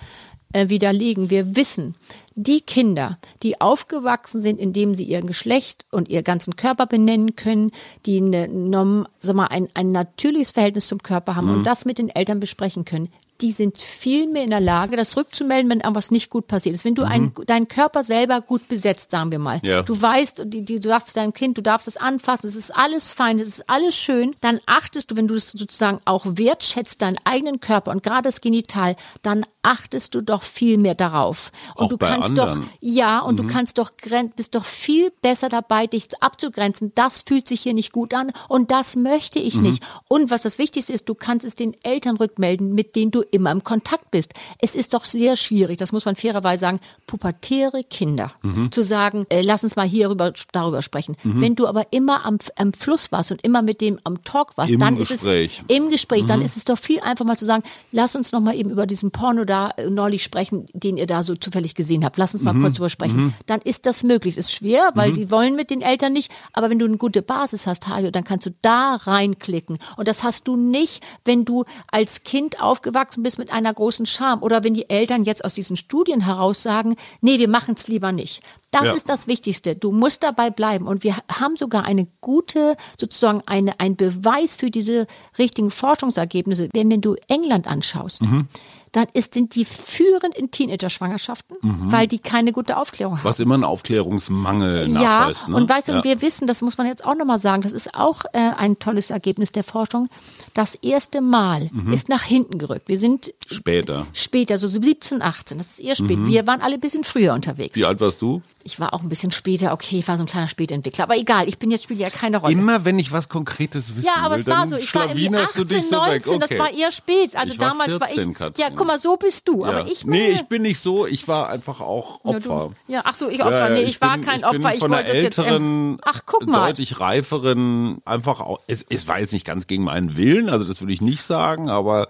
äh, 0.53 0.69
widerlegen. 0.69 1.29
Wir 1.29 1.55
wissen, 1.55 1.95
die 2.35 2.61
Kinder, 2.61 3.17
die 3.43 3.59
aufgewachsen 3.59 4.41
sind, 4.41 4.59
indem 4.59 4.95
sie 4.95 5.03
ihr 5.03 5.21
Geschlecht 5.21 5.85
und 5.91 6.09
ihr 6.09 6.23
ganzen 6.23 6.55
Körper 6.55 6.85
benennen 6.85 7.35
können, 7.35 7.71
die 8.05 8.17
eine, 8.17 9.05
sag 9.19 9.35
mal, 9.35 9.47
ein, 9.47 9.69
ein 9.73 9.91
natürliches 9.91 10.51
Verhältnis 10.51 10.87
zum 10.87 11.03
Körper 11.03 11.35
haben 11.35 11.49
und 11.49 11.63
das 11.65 11.85
mit 11.85 11.97
den 11.97 12.09
Eltern 12.09 12.39
besprechen 12.39 12.85
können, 12.85 13.09
die 13.41 13.51
sind 13.51 13.77
viel 13.79 14.27
mehr 14.27 14.43
in 14.43 14.49
der 14.49 14.61
Lage, 14.61 14.95
das 14.95 15.17
rückzumelden, 15.17 15.69
wenn 15.69 15.79
irgendwas 15.81 16.11
nicht 16.11 16.29
gut 16.29 16.47
passiert 16.47 16.75
ist. 16.75 16.85
Wenn 16.85 16.95
du 16.95 17.03
ein, 17.03 17.33
deinen 17.45 17.67
Körper 17.67 18.03
selber 18.03 18.39
gut 18.41 18.67
besetzt, 18.67 19.11
sagen 19.11 19.31
wir 19.31 19.39
mal, 19.39 19.59
Ja. 19.63 19.81
du 19.83 19.99
weißt, 20.01 20.43
die, 20.45 20.63
die, 20.63 20.79
du 20.79 20.89
sagst 20.89 21.09
zu 21.09 21.13
deinem 21.15 21.33
Kind, 21.33 21.57
du 21.57 21.61
darfst 21.61 21.87
es 21.87 21.97
anfassen, 21.97 22.47
es 22.47 22.55
ist 22.55 22.75
alles 22.75 23.11
fein, 23.11 23.39
es 23.39 23.47
ist 23.47 23.69
alles 23.69 23.95
schön, 23.97 24.35
dann 24.41 24.59
achtest 24.65 25.11
du, 25.11 25.15
wenn 25.17 25.27
du 25.27 25.35
es 25.35 25.51
sozusagen 25.51 25.99
auch 26.05 26.25
wertschätzt, 26.25 27.01
deinen 27.01 27.17
eigenen 27.25 27.59
Körper 27.59 27.91
und 27.91 28.03
gerade 28.03 28.23
das 28.23 28.41
Genital, 28.41 28.95
dann 29.21 29.45
achtest 29.65 30.13
du 30.13 30.21
doch 30.21 30.43
viel 30.43 30.77
mehr 30.77 30.93
darauf. 30.93 31.51
Und 31.73 31.85
Auch 31.85 31.89
du 31.89 31.97
kannst 31.97 32.29
anderen. 32.29 32.61
doch, 32.61 32.67
ja, 32.81 33.19
und 33.19 33.39
du 33.39 33.47
kannst 33.47 33.79
doch, 33.79 33.91
bist 34.35 34.53
doch 34.53 34.63
viel 34.63 35.11
besser 35.21 35.49
dabei, 35.49 35.87
dich 35.87 36.07
abzugrenzen. 36.19 36.91
Das 36.93 37.23
fühlt 37.23 37.47
sich 37.47 37.61
hier 37.61 37.73
nicht 37.73 37.91
gut 37.91 38.13
an 38.13 38.31
und 38.47 38.69
das 38.69 38.95
möchte 38.95 39.39
ich 39.39 39.59
nicht. 39.59 39.83
Und 40.07 40.29
was 40.29 40.43
das 40.43 40.59
Wichtigste 40.59 40.93
ist, 40.93 41.09
du 41.09 41.15
kannst 41.15 41.45
es 41.45 41.55
den 41.55 41.75
Eltern 41.83 42.15
rückmelden, 42.17 42.75
mit 42.75 42.95
denen 42.95 43.09
du 43.09 43.21
immer 43.31 43.51
im 43.51 43.63
Kontakt 43.63 44.11
bist. 44.11 44.33
Es 44.59 44.75
ist 44.75 44.93
doch 44.93 45.03
sehr 45.03 45.35
schwierig, 45.35 45.77
das 45.77 45.91
muss 45.91 46.05
man 46.05 46.15
fairerweise 46.15 46.61
sagen, 46.61 46.79
pubertäre 47.07 47.83
Kinder 47.83 48.31
zu 48.69 48.83
sagen, 48.83 49.25
äh, 49.29 49.41
lass 49.41 49.63
uns 49.63 49.75
mal 49.75 49.87
hierüber, 49.87 50.31
darüber 50.51 50.81
sprechen. 50.83 51.15
Wenn 51.23 51.55
du 51.55 51.67
aber 51.67 51.91
immer 51.91 52.25
am, 52.25 52.37
am 52.57 52.73
Fluss 52.73 53.11
warst 53.11 53.31
und 53.31 53.43
immer 53.43 53.61
mit 53.63 53.81
dem 53.81 53.99
am 54.03 54.23
Talk 54.23 54.57
warst, 54.57 54.71
Im 54.71 54.79
dann 54.79 54.95
Gespräch. 54.95 55.59
ist 55.59 55.65
es 55.69 55.75
im 55.77 55.89
Gespräch, 55.89 56.25
dann 56.25 56.41
ist 56.41 56.55
es 56.55 56.65
doch 56.65 56.77
viel 56.77 56.99
einfacher 56.99 57.25
mal 57.25 57.37
zu 57.37 57.45
sagen, 57.45 57.63
lass 57.91 58.15
uns 58.15 58.31
noch 58.31 58.41
mal 58.41 58.55
eben 58.55 58.69
über 58.69 58.85
diesen 58.85 59.09
Porno 59.09 59.43
da 59.45 59.54
äh, 59.77 59.89
neulich 59.89 60.23
sprechen, 60.23 60.65
den 60.73 60.97
ihr 60.97 61.07
da 61.07 61.23
so 61.23 61.35
zufällig 61.35 61.75
gesehen 61.75 62.03
habt. 62.05 62.17
Lass 62.17 62.33
uns 62.33 62.43
mal 62.43 62.53
kurz 62.53 62.75
drüber 62.77 62.89
sprechen. 62.89 63.33
Dann 63.45 63.61
ist 63.61 63.85
das 63.85 64.03
möglich. 64.03 64.37
Ist 64.37 64.53
schwer, 64.53 64.91
weil 64.95 65.13
die 65.13 65.31
wollen 65.31 65.55
mit 65.55 65.69
den 65.69 65.81
Eltern 65.81 66.13
nicht. 66.13 66.31
Aber 66.53 66.69
wenn 66.69 66.79
du 66.79 66.85
eine 66.85 66.97
gute 66.97 67.21
Basis 67.21 67.65
hast, 67.67 67.87
Hajo, 67.87 68.11
dann 68.11 68.23
kannst 68.23 68.45
du 68.45 68.51
da 68.61 68.95
reinklicken. 68.95 69.77
Und 69.97 70.07
das 70.07 70.23
hast 70.23 70.47
du 70.47 70.55
nicht, 70.55 71.03
wenn 71.25 71.45
du 71.45 71.65
als 71.91 72.23
Kind 72.23 72.61
aufgewachsen 72.61 73.23
bist 73.23 73.37
mit 73.37 73.51
einer 73.51 73.73
großen 73.73 74.05
Scham 74.05 74.41
oder 74.43 74.63
wenn 74.63 74.73
die 74.73 74.89
Eltern 74.89 75.23
jetzt 75.23 75.43
aus 75.45 75.53
diesen 75.53 75.77
Studien 75.77 76.21
heraus 76.21 76.61
sagen, 76.63 76.95
nee, 77.21 77.39
wir 77.39 77.49
machen 77.49 77.75
es 77.77 77.87
lieber 77.87 78.11
nicht. 78.11 78.41
Das 78.71 78.85
Ja. 78.85 78.91
ist 78.93 79.07
das 79.09 79.27
Wichtigste. 79.27 79.75
Du 79.75 79.91
musst 79.91 80.21
dabei 80.23 80.49
bleiben. 80.49 80.87
Und 80.87 81.03
wir 81.03 81.15
haben 81.31 81.55
sogar 81.55 81.85
eine 81.85 82.07
gute, 82.21 82.75
sozusagen 82.99 83.41
eine, 83.45 83.79
ein 83.79 83.95
Beweis 83.95 84.57
für 84.57 84.69
diese 84.69 85.07
richtigen 85.37 85.71
Forschungsergebnisse. 85.71 86.69
Denn 86.69 86.91
wenn 86.91 87.01
du 87.01 87.15
England 87.27 87.67
anschaust, 87.67 88.21
Mhm. 88.23 88.47
Dann 88.95 89.07
sind 89.15 89.55
die 89.55 89.65
führend 89.65 90.37
in 90.37 90.51
Teenager-Schwangerschaften, 90.51 91.57
weil 91.61 92.07
die 92.07 92.19
keine 92.19 92.51
gute 92.53 92.77
Aufklärung 92.77 93.15
haben. 93.17 93.23
Mhm. 93.23 93.27
Was 93.27 93.39
immer 93.39 93.57
ein 93.57 93.63
Aufklärungsmangel 93.63 94.87
Ja, 94.89 94.99
nachweist. 95.29 95.47
Ne? 95.47 95.55
und 95.55 95.69
weißt 95.69 95.87
du, 95.87 95.91
Ja. 95.91 95.97
und 95.99 96.03
wir 96.05 96.21
wissen, 96.21 96.47
das 96.47 96.61
muss 96.61 96.77
man 96.77 96.87
jetzt 96.87 97.03
auch 97.05 97.15
nochmal 97.15 97.39
sagen, 97.39 97.61
das 97.61 97.73
ist 97.73 97.93
auch 97.95 98.23
äh, 98.33 98.37
ein 98.57 98.79
tolles 98.79 99.09
Ergebnis 99.09 99.51
der 99.51 99.63
Forschung. 99.63 100.07
Das 100.53 100.75
erste 100.75 101.21
Mal 101.21 101.69
Mhm. 101.71 101.91
ist 101.93 102.09
nach 102.09 102.23
hinten 102.23 102.57
gerückt. 102.57 102.87
Wir 102.87 102.97
sind 102.97 103.31
Später. 103.47 104.07
später, 104.13 104.57
so 104.57 104.67
17, 104.67 105.21
18, 105.21 105.57
das 105.57 105.67
ist 105.71 105.79
eher 105.79 105.95
spät. 105.95 106.17
Wir 106.25 106.47
waren 106.47 106.61
alle 106.61 106.75
ein 106.75 106.79
bisschen 106.79 107.03
früher 107.03 107.33
unterwegs. 107.33 107.75
Mhm. 107.75 107.81
Wie 107.81 107.85
alt 107.85 107.99
warst 107.99 108.21
du? 108.21 108.41
Ich 108.67 108.79
war 108.79 108.95
auch 108.95 109.01
ein 109.03 109.09
bisschen 109.09 109.31
später, 109.31 109.73
okay, 109.73 109.99
ich 109.99 110.07
war 110.07 110.17
so 110.17 110.23
ein 110.23 110.25
kleiner 110.25 110.47
Spätentwickler. 110.47 111.03
Aber 111.03 111.15
egal, 111.15 111.47
ich 111.47 111.59
bin 111.59 111.69
jetzt 111.69 111.83
spielt 111.83 111.99
ja 111.99 112.09
keine 112.09 112.37
Rolle. 112.37 112.51
Immer 112.51 112.83
wenn 112.83 112.97
ich 112.97 113.11
was 113.11 113.29
Konkretes 113.29 113.95
wissen 113.95 114.07
ja, 114.07 114.15
aber 114.23 114.33
will, 114.35 114.41
es 114.41 114.47
war 114.47 114.57
dann 114.61 114.69
so. 114.69 114.77
Ich 114.77 114.93
war 114.95 115.03
irgendwie 115.03 115.25
schlawinerst 115.25 115.55
du 115.55 115.61
18, 115.61 115.77
dich 115.77 115.87
so 115.87 115.95
19, 115.97 116.13
weg. 116.33 116.39
das 116.41 116.49
Okay. 116.51 116.59
war 116.59 116.73
eher 116.73 116.91
spät. 116.91 117.35
Also 117.35 117.53
Ich 117.53 117.59
war 117.59 117.67
damals 117.69 117.99
war 117.99 118.07
14, 118.07 118.31
ich. 118.31 118.35
Katrin. 118.37 118.53
Ja, 118.61 118.67
guck 118.75 118.87
mal, 118.87 118.99
so 118.99 119.17
bist 119.17 119.47
du. 119.47 119.61
Ja. 119.63 119.69
Aber 119.69 119.85
ich 119.85 120.03
nee, 120.03 120.29
meine- 120.29 120.33
ich 120.41 120.47
bin 120.47 120.63
nicht 120.63 120.79
so. 120.79 121.05
Ich 121.05 121.27
war 121.27 121.49
einfach 121.49 121.79
auch 121.79 122.19
Ja, 122.25 122.31
Opfer. 122.31 122.71
du, 122.87 122.91
ja, 122.91 123.01
ach 123.05 123.13
so, 123.13 123.29
ich 123.29 123.39
Opfer. 123.43 123.55
Ja, 123.55 123.69
nee, 123.69 123.83
ja, 123.83 123.87
ich, 123.87 124.01
war 124.01 124.17
bin, 124.17 124.25
kein 124.25 124.39
ich 124.39 124.45
Opfer. 124.47 124.73
Ich 124.73 124.81
wollte 124.81 125.03
das 125.13 125.21
jetzt. 125.21 125.37
Ähm, 125.37 125.99
ach, 126.03 126.21
guck 126.25 126.47
mal. 126.47 126.65
deutlich 126.67 126.99
reiferen, 126.99 127.99
einfach 128.03 128.39
auch. 128.39 128.57
Es, 128.65 128.83
es 128.89 129.07
war 129.07 129.19
jetzt 129.19 129.31
nicht 129.33 129.45
ganz 129.45 129.67
gegen 129.67 129.83
meinen 129.83 130.17
Willen, 130.17 130.49
also 130.49 130.65
das 130.65 130.81
würde 130.81 130.91
ich 130.93 131.01
nicht 131.01 131.21
sagen, 131.21 131.69
aber 131.69 132.07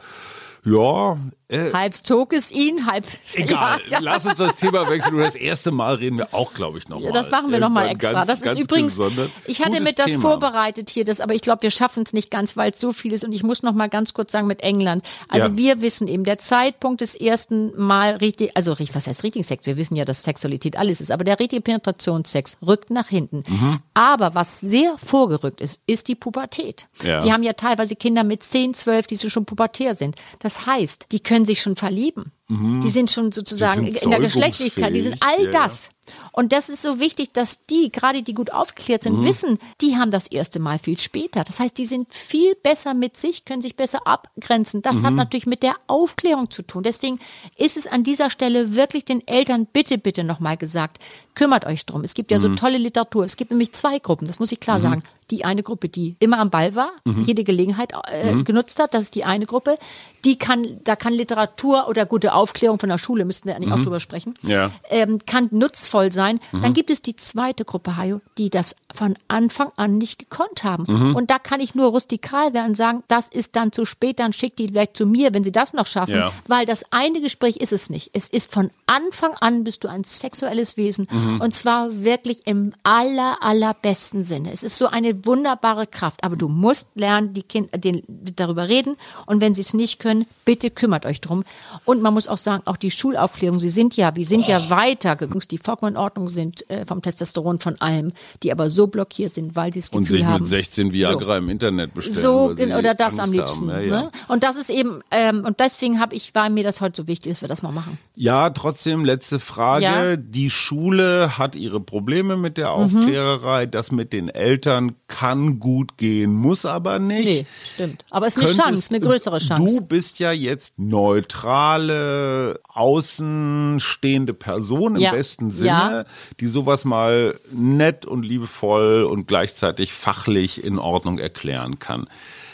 ja, 0.63 1.17
äh, 1.47 1.71
Halb 1.73 1.93
zog 1.93 2.33
es 2.33 2.51
ihn, 2.51 2.87
halb. 2.87 3.05
Egal, 3.33 3.79
Ja, 3.85 3.91
ja. 3.91 3.99
lass 3.99 4.25
uns 4.25 4.37
das 4.37 4.55
Thema 4.55 4.89
wechseln. 4.89 5.13
Über 5.13 5.25
das 5.25 5.35
erste 5.35 5.71
Mal 5.71 5.95
reden 5.95 6.17
wir 6.17 6.33
auch, 6.33 6.53
glaube 6.53 6.77
ich, 6.77 6.87
nochmal. 6.87 7.07
Ja, 7.07 7.11
das 7.11 7.29
machen 7.29 7.51
wir 7.51 7.59
nochmal 7.59 7.89
extra. 7.89 8.25
das 8.25 8.41
ist 8.41 8.59
übrigens, 8.59 8.99
ich 9.45 9.63
hatte 9.63 9.79
mit 9.81 9.99
das 9.99 10.11
vorbereitet 10.13 10.89
hier, 10.89 11.05
das, 11.05 11.19
aber 11.19 11.33
ich 11.33 11.41
glaube, 11.41 11.61
wir 11.63 11.71
schaffen 11.71 12.03
es 12.05 12.13
nicht 12.13 12.31
ganz, 12.31 12.57
weil 12.57 12.71
es 12.71 12.79
so 12.79 12.93
viel 12.93 13.13
ist. 13.13 13.23
Und 13.23 13.33
ich 13.33 13.43
muss 13.43 13.61
noch 13.63 13.73
mal 13.73 13.89
ganz 13.89 14.13
kurz 14.13 14.31
sagen 14.31 14.47
mit 14.47 14.61
England. 14.61 15.05
Also 15.29 15.49
Ja. 15.49 15.57
wir 15.57 15.81
wissen 15.81 16.07
eben, 16.07 16.23
der 16.23 16.37
Zeitpunkt 16.37 17.01
des 17.01 17.15
ersten 17.15 17.79
Mal 17.79 18.15
richtig, 18.15 18.55
also 18.55 18.75
was 18.93 19.07
heißt 19.07 19.23
richtigen 19.23 19.43
Sex? 19.43 19.65
Wir 19.65 19.77
wissen 19.77 19.95
ja, 19.95 20.05
dass 20.05 20.23
Sexualität 20.23 20.77
alles 20.77 21.01
ist, 21.01 21.11
aber 21.11 21.23
der 21.23 21.39
richtige 21.39 21.61
Penetrationssex 21.61 22.57
rückt 22.65 22.89
nach 22.89 23.07
hinten. 23.09 23.43
Mhm. 23.47 23.79
Aber 23.93 24.35
was 24.35 24.59
sehr 24.61 24.95
vorgerückt 25.03 25.61
ist, 25.61 25.81
ist 25.87 26.07
die 26.07 26.15
Pubertät. 26.15 26.87
Die 27.01 27.09
haben 27.09 27.43
ja 27.43 27.53
teilweise 27.53 27.95
Kinder 27.95 28.23
mit 28.23 28.43
10, 28.43 28.73
12, 28.73 29.07
die 29.07 29.17
schon 29.29 29.45
pubertär 29.45 29.95
sind. 29.95 30.15
Das 30.39 30.65
heißt, 30.65 31.07
die 31.11 31.19
können 31.19 31.34
sich 31.43 31.59
schon 31.61 31.75
verlieben. 31.75 32.31
Die 32.47 32.91
sind 32.91 33.09
schon 33.09 33.31
sozusagen 33.31 33.81
Mhm. 33.81 33.93
Sind 33.93 34.03
in 34.03 34.11
der 34.11 34.19
Geschlechtlichkeit, 34.19 34.93
die 34.93 35.01
sind 35.01 35.17
all 35.21 35.45
ja, 35.45 35.49
das. 35.51 35.89
Und 36.31 36.51
das 36.53 36.69
ist 36.69 36.83
so 36.83 36.99
wichtig, 36.99 37.33
dass 37.33 37.65
die, 37.65 37.91
gerade 37.91 38.21
die 38.21 38.35
gut 38.35 38.51
aufgeklärt 38.53 39.01
sind, 39.01 39.17
Mhm. 39.21 39.25
wissen, 39.25 39.57
die 39.81 39.97
haben 39.97 40.11
das 40.11 40.27
erste 40.27 40.59
Mal 40.59 40.77
viel 40.77 40.99
später. 40.99 41.43
Das 41.43 41.59
heißt, 41.59 41.75
die 41.79 41.87
sind 41.87 42.13
viel 42.13 42.53
besser 42.61 42.93
mit 42.93 43.17
sich, 43.17 43.45
können 43.45 43.63
sich 43.63 43.75
besser 43.75 44.05
abgrenzen. 44.05 44.83
Das 44.83 44.97
Mhm. 44.97 45.05
hat 45.07 45.13
natürlich 45.15 45.47
mit 45.47 45.63
der 45.63 45.73
Aufklärung 45.87 46.51
zu 46.51 46.61
tun. 46.61 46.83
Deswegen 46.83 47.17
ist 47.57 47.77
es 47.77 47.87
an 47.87 48.03
dieser 48.03 48.29
Stelle 48.29 48.75
wirklich 48.75 49.05
den 49.05 49.27
Eltern 49.27 49.65
bitte, 49.65 49.97
bitte 49.97 50.23
nochmal 50.23 50.55
gesagt, 50.57 50.99
kümmert 51.33 51.65
euch 51.65 51.87
drum. 51.87 52.03
Es 52.03 52.13
gibt 52.13 52.29
ja 52.29 52.37
Mhm. 52.37 52.41
so 52.43 52.55
tolle 52.55 52.77
Literatur. 52.77 53.25
Es 53.25 53.35
gibt 53.37 53.49
nämlich 53.49 53.71
zwei 53.71 53.97
Gruppen, 53.97 54.27
das 54.27 54.37
muss 54.37 54.51
ich 54.51 54.59
klar 54.59 54.79
sagen. 54.79 55.01
Die 55.31 55.45
eine 55.45 55.63
Gruppe, 55.63 55.89
die 55.89 56.15
immer 56.19 56.39
am 56.39 56.49
Ball 56.49 56.75
war, 56.75 56.91
Mhm. 57.05 57.21
jede 57.23 57.43
Gelegenheit 57.43 57.93
äh, 58.11 58.43
genutzt 58.43 58.79
hat, 58.79 58.93
das 58.93 59.03
ist 59.03 59.15
die 59.15 59.23
eine 59.25 59.45
Gruppe. 59.45 59.77
Die 60.23 60.37
kann, 60.39 60.79
da 60.83 60.95
kann 60.95 61.13
Literatur 61.13 61.87
oder 61.87 62.05
gute 62.07 62.33
Aufklärung 62.33 62.79
von 62.79 62.89
der 62.89 62.97
Schule, 62.97 63.25
müssten 63.25 63.47
wir 63.47 63.55
eigentlich 63.55 63.71
auch 63.73 63.79
drüber 63.81 63.99
sprechen, 63.99 64.33
Mhm. 64.41 64.49
Ja. 64.49 64.67
Mhm. 64.67 64.73
ähm, 64.89 65.19
kann 65.25 65.47
nutzvoll 65.51 66.11
sein. 66.11 66.39
Dann 66.51 66.73
gibt 66.73 66.89
es 66.89 67.01
die 67.01 67.15
zweite 67.15 67.63
Gruppe, 67.65 67.95
Hajo, 67.97 68.21
die 68.37 68.49
das 68.49 68.75
von 68.93 69.15
Anfang 69.27 69.71
an 69.75 69.97
nicht 69.97 70.17
gekonnt 70.17 70.63
haben. 70.63 70.85
Mhm. 70.87 71.15
Und 71.15 71.29
da 71.29 71.37
kann 71.39 71.59
ich 71.59 71.75
nur 71.75 71.87
rustikal 71.89 72.53
werden 72.53 72.69
und 72.69 72.75
sagen, 72.75 73.03
das 73.07 73.27
ist 73.27 73.55
dann 73.55 73.71
zu 73.71 73.85
spät, 73.85 74.19
dann 74.19 74.33
schickt 74.33 74.57
die 74.59 74.67
vielleicht 74.69 74.97
zu 74.97 75.05
mir, 75.05 75.33
wenn 75.33 75.43
sie 75.43 75.51
das 75.51 75.73
noch 75.73 75.85
schaffen. 75.87 76.15
Ja. 76.15 76.31
Weil 76.47 76.65
das 76.65 76.85
eine 76.91 77.21
Gespräch 77.21 77.57
ist 77.57 77.73
es 77.73 77.89
nicht. 77.89 78.09
Es 78.13 78.27
ist 78.27 78.51
von 78.51 78.71
Anfang 78.87 79.33
an 79.39 79.63
bist 79.63 79.83
du 79.83 79.87
ein 79.87 80.03
sexuelles 80.03 80.75
Wesen 80.77 81.07
Mhm. 81.11 81.41
und 81.41 81.53
zwar 81.53 82.03
wirklich 82.03 82.47
im 82.47 82.73
aller, 82.83 83.37
allerbesten 83.41 84.23
Sinne. 84.23 84.51
Es 84.51 84.63
ist 84.63 84.77
so 84.77 84.87
eine 84.87 85.13
wunderbare 85.23 85.87
Kraft, 85.87 86.23
aber 86.23 86.35
du 86.35 86.47
musst 86.47 86.87
lernen, 86.95 87.33
die 87.33 87.43
Kinder 87.43 87.77
den, 87.77 88.01
darüber 88.07 88.67
reden 88.67 88.97
und 89.25 89.41
wenn 89.41 89.53
sie 89.53 89.61
es 89.61 89.73
nicht 89.73 89.99
können, 89.99 90.25
bitte 90.45 90.69
kümmert 90.69 91.05
euch 91.05 91.21
drum. 91.21 91.43
Und 91.85 92.01
man 92.01 92.13
muss 92.13 92.27
auch 92.27 92.37
sagen, 92.37 92.63
auch 92.65 92.77
die 92.77 92.91
Schulaufklärung, 92.91 93.59
sie 93.59 93.69
sind 93.69 93.95
ja, 93.97 94.15
wir 94.15 94.25
sind 94.25 94.47
ja 94.47 94.69
weiter. 94.69 95.15
Die 95.15 95.57
Vollkommenordnung 95.57 96.29
sind 96.29 96.69
äh, 96.69 96.85
vom 96.85 97.01
Testosteron 97.01 97.59
von 97.59 97.79
allem, 97.81 98.11
die 98.43 98.51
aber 98.51 98.69
so 98.69 98.87
blockiert 98.87 99.35
sind, 99.35 99.55
weil 99.55 99.73
sie 99.73 99.83
Und 99.91 100.03
Gefühl 100.03 100.17
sich 100.17 100.25
haben. 100.25 100.41
mit 100.41 100.49
16 100.49 100.93
Viagra 100.93 101.37
im 101.37 101.49
Internet 101.49 101.93
bestellen. 101.93 102.17
So, 102.17 102.55
sie 102.55 102.73
oder 102.73 102.93
das 102.93 103.19
Angst 103.19 103.19
am 103.19 103.31
liebsten. 103.31 103.69
Ja, 103.69 103.79
ja. 103.79 104.01
Ne? 104.01 104.11
Und 104.27 104.43
das 104.43 104.55
ist 104.55 104.69
eben, 104.69 105.01
ähm, 105.11 105.43
und 105.45 105.59
deswegen 105.59 105.99
habe 105.99 106.15
ich, 106.15 106.33
war 106.35 106.49
mir 106.49 106.63
das 106.63 106.81
heute 106.81 107.01
so 107.01 107.07
wichtig, 107.07 107.33
dass 107.33 107.41
wir 107.41 107.47
das 107.47 107.61
mal 107.61 107.71
machen. 107.71 107.97
Ja, 108.15 108.49
trotzdem, 108.49 109.05
letzte 109.05 109.39
Frage. 109.39 109.83
Ja. 109.83 110.15
Die 110.15 110.49
Schule 110.49 111.37
hat 111.37 111.55
ihre 111.55 111.79
Probleme 111.79 112.37
mit 112.37 112.57
der 112.57 112.71
Aufklärerei. 112.71 113.65
Das 113.65 113.91
mit 113.91 114.13
den 114.13 114.29
Eltern 114.29 114.93
kann 115.07 115.59
gut 115.59 115.97
gehen, 115.97 116.33
muss 116.33 116.65
aber 116.65 116.97
nicht. 116.99 117.25
Nee, 117.25 117.45
stimmt. 117.75 118.05
Aber 118.09 118.25
es 118.27 118.35
ist 118.35 118.41
eine 118.43 118.47
Könntest- 118.47 118.65
Chance, 118.67 118.95
eine 118.95 119.05
größere 119.05 119.37
Chance. 119.39 119.75
Du 119.75 119.81
bist 119.81 120.17
ja 120.19 120.31
jetzt 120.31 120.79
neutrale, 120.79 122.59
außenstehende 122.73 124.33
Person 124.33 124.95
im 124.95 125.01
Ja. 125.01 125.11
besten 125.11 125.51
Sinne, 125.51 125.67
Ja. 125.69 126.05
die 126.39 126.47
sowas 126.47 126.85
mal 126.85 127.39
nett 127.51 128.05
und 128.05 128.23
liebevoll 128.23 129.03
und 129.03 129.27
gleichzeitig 129.27 129.93
fachlich 129.93 130.63
in 130.63 130.79
Ordnung 130.79 131.19
erklären 131.19 131.79
kann. 131.79 132.07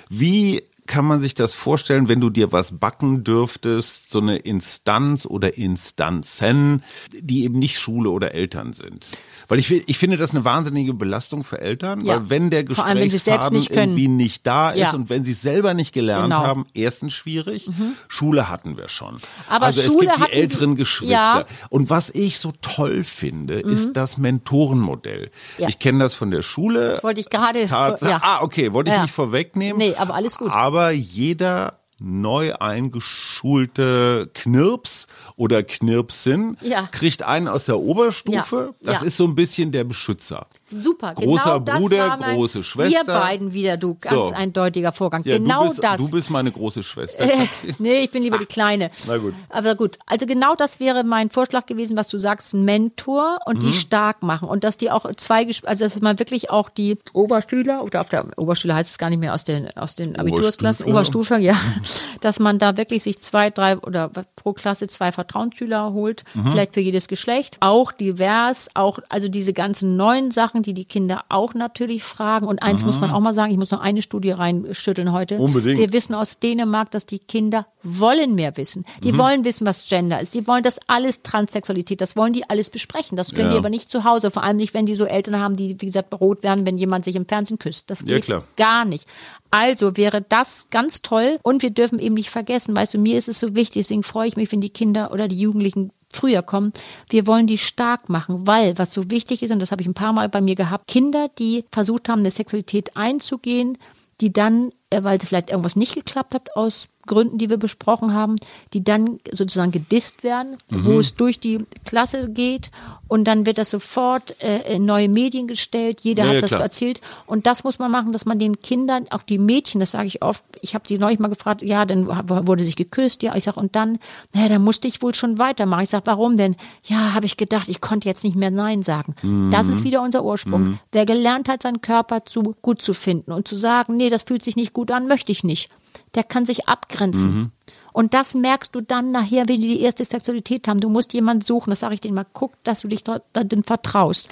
Wie 0.09 0.63
kann 0.87 1.05
man 1.05 1.21
sich 1.21 1.33
das 1.33 1.53
vorstellen, 1.53 2.09
wenn 2.09 2.19
du 2.19 2.29
dir 2.29 2.51
was 2.51 2.77
backen 2.79 3.23
dürftest, 3.23 4.09
so 4.11 4.19
eine 4.19 4.37
Instanz 4.37 5.25
oder 5.25 5.57
Instanzen, 5.57 6.83
die 7.13 7.43
eben 7.43 7.59
nicht 7.59 7.79
Schule 7.79 8.09
oder 8.09 8.33
Eltern 8.33 8.73
sind? 8.73 9.07
Weil 9.47 9.59
ich, 9.59 9.69
ich 9.71 9.97
finde 9.97 10.15
das 10.17 10.31
eine 10.31 10.45
wahnsinnige 10.45 10.93
Belastung 10.93 11.43
für 11.43 11.59
Eltern, 11.59 11.99
Ja. 12.05 12.15
weil 12.15 12.29
wenn 12.29 12.49
der 12.49 12.63
Gesprächsfaden 12.63 13.57
nicht 13.57 13.69
irgendwie 13.71 14.07
nicht 14.07 14.47
da 14.47 14.71
ist 14.71 14.79
Ja. 14.79 14.93
und 14.93 15.09
wenn 15.09 15.23
sie 15.25 15.33
es 15.33 15.41
selber 15.41 15.73
nicht 15.73 15.93
gelernt 15.93 16.25
Genau. 16.25 16.45
haben, 16.45 16.65
erstens 16.73 17.13
schwierig. 17.13 17.69
Schule 18.07 18.49
hatten 18.49 18.77
wir 18.77 18.87
schon. 18.87 19.17
Aber 19.49 19.67
also 19.67 19.81
Schule 19.81 20.07
es 20.09 20.15
gibt 20.15 20.27
die 20.29 20.33
älteren 20.33 20.75
Geschwister. 20.75 21.11
Ja. 21.13 21.39
Mhm. 21.47 21.65
Und 21.69 21.89
was 21.89 22.09
ich 22.11 22.39
so 22.39 22.51
toll 22.61 23.03
finde, 23.03 23.59
ist 23.59 23.93
das 23.93 24.17
Mentorenmodell. 24.17 25.31
Ich 25.57 25.79
kenne 25.79 25.99
das 25.99 26.13
von 26.13 26.31
der 26.31 26.41
Schule. 26.41 26.91
Das 26.91 27.03
wollte 27.03 27.21
ich 27.21 27.29
gerade 27.29 27.65
ja. 27.65 28.19
Ah, 28.21 28.41
okay, 28.41 28.73
wollte 28.73 28.91
ich 28.91 29.01
nicht 29.01 29.13
vorwegnehmen. 29.13 29.77
Nee, 29.77 29.95
aber 29.95 30.15
alles 30.15 30.37
gut. 30.37 30.51
Aber 30.51 30.80
jeder 30.89 31.77
neu 31.99 32.53
eingeschulte 32.55 34.31
Knirps 34.33 35.07
oder 35.35 35.61
Knirpsin 35.61 36.57
Ja. 36.61 36.87
kriegt 36.91 37.21
einen 37.23 37.47
aus 37.47 37.65
der 37.65 37.77
Oberstufe. 37.79 38.73
Ja. 38.81 38.85
Das 38.93 39.01
Ja. 39.01 39.07
ist 39.07 39.17
so 39.17 39.25
ein 39.25 39.35
bisschen 39.35 39.71
der 39.71 39.83
Beschützer. 39.83 40.47
Super, 40.71 41.13
Großer 41.15 41.43
genau 41.43 41.59
das 41.59 41.77
Bruder, 41.79 41.97
war 42.09 42.17
mein, 42.17 42.35
große 42.35 42.63
Schwester. 42.63 43.05
Wir 43.05 43.13
beiden 43.13 43.53
wieder, 43.53 43.77
du, 43.77 43.95
ganz 43.99 44.29
So. 44.29 44.33
eindeutiger 44.33 44.91
Vorgang. 44.93 45.23
Ja, 45.25 45.37
genau 45.37 45.63
du 45.63 45.69
bist, 45.69 45.83
das. 45.83 45.97
Du 45.97 46.09
bist 46.09 46.29
meine 46.29 46.51
große 46.51 46.81
Schwester. 46.83 47.23
Äh, 47.23 47.47
nee, 47.79 47.99
ich 48.01 48.11
bin 48.11 48.23
lieber 48.23 48.37
die 48.37 48.45
Kleine. 48.51 48.89
Na 49.07 49.17
gut. 49.17 49.33
Aber 49.49 49.75
gut, 49.75 49.97
also 50.05 50.25
genau 50.25 50.55
das 50.55 50.79
wäre 50.79 51.03
mein 51.03 51.29
Vorschlag 51.29 51.65
gewesen, 51.65 51.97
was 51.97 52.07
du 52.07 52.17
sagst, 52.17 52.53
Mentor 52.53 53.39
und 53.45 53.57
Mhm. 53.57 53.67
die 53.67 53.73
stark 53.73 54.23
machen 54.23 54.47
und 54.47 54.63
dass 54.63 54.77
die 54.77 54.89
auch 54.91 55.05
zwei, 55.15 55.45
also 55.65 55.83
dass 55.85 56.01
man 56.01 56.17
wirklich 56.19 56.49
auch 56.49 56.69
die 56.69 56.97
Oberstühler 57.13 57.83
oder 57.83 58.01
auf 58.01 58.09
der 58.09 58.25
Oberschule 58.37 58.73
heißt 58.75 58.89
es 58.91 58.97
gar 58.97 59.09
nicht 59.09 59.19
mehr 59.19 59.33
aus 59.33 59.43
den 59.43 59.69
aus 59.75 59.95
den 59.95 60.15
Abitursklassen, 60.15 60.85
Oberstufe. 60.85 61.35
Oberstufe, 61.35 61.39
ja, 61.41 61.55
dass 62.21 62.39
man 62.39 62.59
da 62.59 62.77
wirklich 62.77 63.03
sich 63.03 63.21
zwei, 63.21 63.49
drei 63.49 63.77
oder 63.77 64.09
pro 64.35 64.53
Klasse 64.53 64.87
zwei 64.87 65.11
Vertrauensschüler 65.11 65.93
holt, 65.93 66.23
Mhm. 66.33 66.51
vielleicht 66.51 66.73
für 66.73 66.79
jedes 66.79 67.07
Geschlecht, 67.07 67.57
auch 67.59 67.91
divers, 67.91 68.69
auch 68.73 68.99
also 69.09 69.27
diese 69.27 69.53
ganzen 69.53 69.97
neuen 69.97 70.31
Sachen, 70.31 70.60
die 70.63 70.73
die 70.73 70.85
Kinder 70.85 71.23
auch 71.29 71.53
natürlich 71.53 72.03
fragen 72.03 72.45
und 72.47 72.61
eins 72.63 72.85
muss 72.85 72.99
man 72.99 73.11
auch 73.11 73.19
mal 73.19 73.33
sagen, 73.33 73.51
ich 73.51 73.57
muss 73.57 73.71
noch 73.71 73.81
eine 73.81 74.01
Studie 74.01 74.31
reinschütteln 74.31 75.11
heute. 75.11 75.35
Mhm. 75.35 75.41
Unbedingt. 75.41 75.79
Wir 75.79 75.93
wissen 75.93 76.13
aus 76.13 76.39
Dänemark, 76.39 76.91
dass 76.91 77.05
die 77.05 77.19
Kinder 77.19 77.67
wollen 77.83 78.35
mehr 78.35 78.57
wissen. 78.57 78.83
Mhm. 78.97 79.01
Die 79.03 79.17
wollen 79.17 79.45
wissen, 79.45 79.65
was 79.65 79.87
Gender 79.87 80.19
ist. 80.21 80.33
Die 80.33 80.45
wollen 80.47 80.63
das 80.63 80.79
alles 80.87 81.21
Transsexualität, 81.23 82.01
das 82.01 82.15
wollen 82.15 82.33
die 82.33 82.49
alles 82.49 82.69
besprechen. 82.69 83.17
Das 83.17 83.31
können 83.31 83.47
Ja. 83.47 83.51
die 83.53 83.57
aber 83.57 83.69
nicht 83.69 83.91
zu 83.91 84.03
Hause, 84.03 84.31
vor 84.31 84.43
allem 84.43 84.57
nicht, 84.57 84.73
wenn 84.73 84.85
die 84.85 84.95
so 84.95 85.05
Eltern 85.05 85.39
haben, 85.39 85.55
die, 85.55 85.75
wie 85.81 85.85
gesagt, 85.87 86.13
rot 86.19 86.43
werden, 86.43 86.65
wenn 86.65 86.77
jemand 86.77 87.05
sich 87.05 87.15
im 87.15 87.27
Fernsehen 87.27 87.59
küsst. 87.59 87.89
Das 87.89 88.01
Ja, 88.01 88.15
geht 88.15 88.25
klar. 88.25 88.43
gar 88.57 88.85
nicht. 88.85 89.07
Also 89.49 89.97
wäre 89.97 90.21
das 90.21 90.67
ganz 90.71 91.01
toll 91.01 91.39
und 91.43 91.61
wir 91.61 91.71
dürfen 91.71 91.99
eben 91.99 92.15
nicht 92.15 92.29
vergessen, 92.29 92.75
weißt 92.75 92.93
du, 92.93 92.97
mir 92.99 93.17
ist 93.17 93.27
es 93.27 93.39
so 93.39 93.55
wichtig, 93.55 93.81
deswegen 93.83 94.03
freue 94.03 94.27
ich 94.27 94.37
mich, 94.37 94.51
wenn 94.51 94.61
die 94.61 94.69
Kinder 94.69 95.11
oder 95.11 95.27
die 95.27 95.39
Jugendlichen 95.39 95.91
früher 96.15 96.41
kommen. 96.41 96.73
Wir 97.09 97.27
wollen 97.27 97.47
die 97.47 97.57
stark 97.57 98.09
machen, 98.09 98.47
weil 98.47 98.77
was 98.77 98.93
so 98.93 99.09
wichtig 99.09 99.43
ist, 99.43 99.51
und 99.51 99.59
das 99.59 99.71
habe 99.71 99.81
ich 99.81 99.87
ein 99.87 99.93
paar 99.93 100.13
Mal 100.13 100.29
bei 100.29 100.41
mir 100.41 100.55
gehabt, 100.55 100.87
Kinder, 100.87 101.29
die 101.39 101.65
versucht 101.71 102.09
haben, 102.09 102.19
eine 102.19 102.31
Sexualität 102.31 102.95
einzugehen, 102.95 103.77
die 104.21 104.31
dann, 104.31 104.69
äh, 104.89 105.03
weil 105.03 105.17
es 105.17 105.25
vielleicht 105.25 105.49
irgendwas 105.49 105.75
nicht 105.75 105.95
geklappt 105.95 106.35
hat 106.35 106.55
aus 106.55 106.87
Gründen, 107.11 107.37
die 107.37 107.49
wir 107.49 107.57
besprochen 107.57 108.13
haben, 108.13 108.37
die 108.73 108.83
dann 108.83 109.19
sozusagen 109.31 109.71
gedisst 109.71 110.23
werden, 110.23 110.57
Mhm. 110.69 110.85
wo 110.85 110.99
es 110.99 111.15
durch 111.15 111.39
die 111.39 111.59
Klasse 111.85 112.29
geht 112.29 112.71
und 113.09 113.25
dann 113.25 113.45
wird 113.45 113.57
das 113.57 113.69
sofort 113.69 114.35
äh, 114.41 114.75
in 114.75 114.85
neue 114.85 115.09
Medien 115.09 115.47
gestellt. 115.47 115.99
Jeder 116.01 116.23
Ja, 116.25 116.29
hat 116.35 116.43
das 116.43 116.51
klar. 116.51 116.61
erzählt 116.61 117.01
und 117.25 117.45
das 117.45 117.63
muss 117.65 117.79
man 117.79 117.91
machen, 117.91 118.13
dass 118.13 118.25
man 118.25 118.39
den 118.39 118.61
Kindern, 118.61 119.05
auch 119.11 119.23
die 119.23 119.37
Mädchen, 119.37 119.79
das 119.81 119.91
sage 119.91 120.07
ich 120.07 120.21
oft, 120.23 120.43
ich 120.61 120.73
habe 120.75 120.85
die 120.87 120.97
neulich 120.97 121.19
mal 121.19 121.27
gefragt, 121.27 121.61
ja, 121.61 121.85
dann 121.85 122.07
wurde 122.47 122.63
sich 122.63 122.75
geküsst, 122.77 123.23
ja, 123.23 123.35
ich 123.35 123.43
sag 123.43 123.57
und 123.57 123.75
dann, 123.75 123.99
naja, 124.33 124.47
dann 124.49 124.63
musste 124.63 124.87
ich 124.87 125.01
wohl 125.01 125.13
schon 125.13 125.37
weitermachen. 125.39 125.83
Ich 125.83 125.89
sag, 125.89 126.03
warum 126.05 126.37
denn? 126.37 126.55
Ja, 126.85 127.13
habe 127.13 127.25
ich 127.25 127.35
gedacht, 127.35 127.67
ich 127.67 127.81
konnte 127.81 128.07
jetzt 128.07 128.23
nicht 128.23 128.35
mehr 128.37 128.51
Nein 128.51 128.83
sagen. 128.83 129.15
Das 129.51 129.67
ist 129.67 129.83
wieder 129.83 130.01
unser 130.01 130.23
Ursprung. 130.23 130.79
Wer 130.91 131.05
gelernt 131.05 131.49
hat, 131.49 131.63
seinen 131.63 131.81
Körper 131.81 132.25
zu 132.25 132.55
gut 132.61 132.81
zu 132.81 132.93
finden 132.93 133.31
und 133.33 133.47
zu 133.47 133.55
sagen, 133.55 133.97
nee, 133.97 134.09
das 134.09 134.23
fühlt 134.23 134.43
sich 134.43 134.55
nicht 134.55 134.71
gut 134.73 134.91
an, 134.91 135.07
möchte 135.07 135.31
ich 135.31 135.43
nicht. 135.43 135.69
Der 136.15 136.23
kann 136.23 136.45
sich 136.45 136.67
abgrenzen. 136.67 137.51
Und 137.93 138.13
das 138.13 138.35
merkst 138.35 138.73
du 138.75 138.81
dann 138.81 139.11
nachher, 139.11 139.47
wenn 139.47 139.59
die 139.59 139.75
die 139.75 139.81
erste 139.81 140.05
Sexualität 140.05 140.67
haben. 140.67 140.79
Du 140.79 140.89
musst 140.89 141.13
jemanden 141.13 141.43
suchen, 141.43 141.71
das 141.71 141.81
sage 141.81 141.95
ich 141.95 141.99
denen 141.99 142.15
mal, 142.15 142.25
guck, 142.33 142.53
dass 142.63 142.81
du 142.81 142.87
dich 142.87 143.03
darin 143.03 143.63
vertraust. 143.63 144.29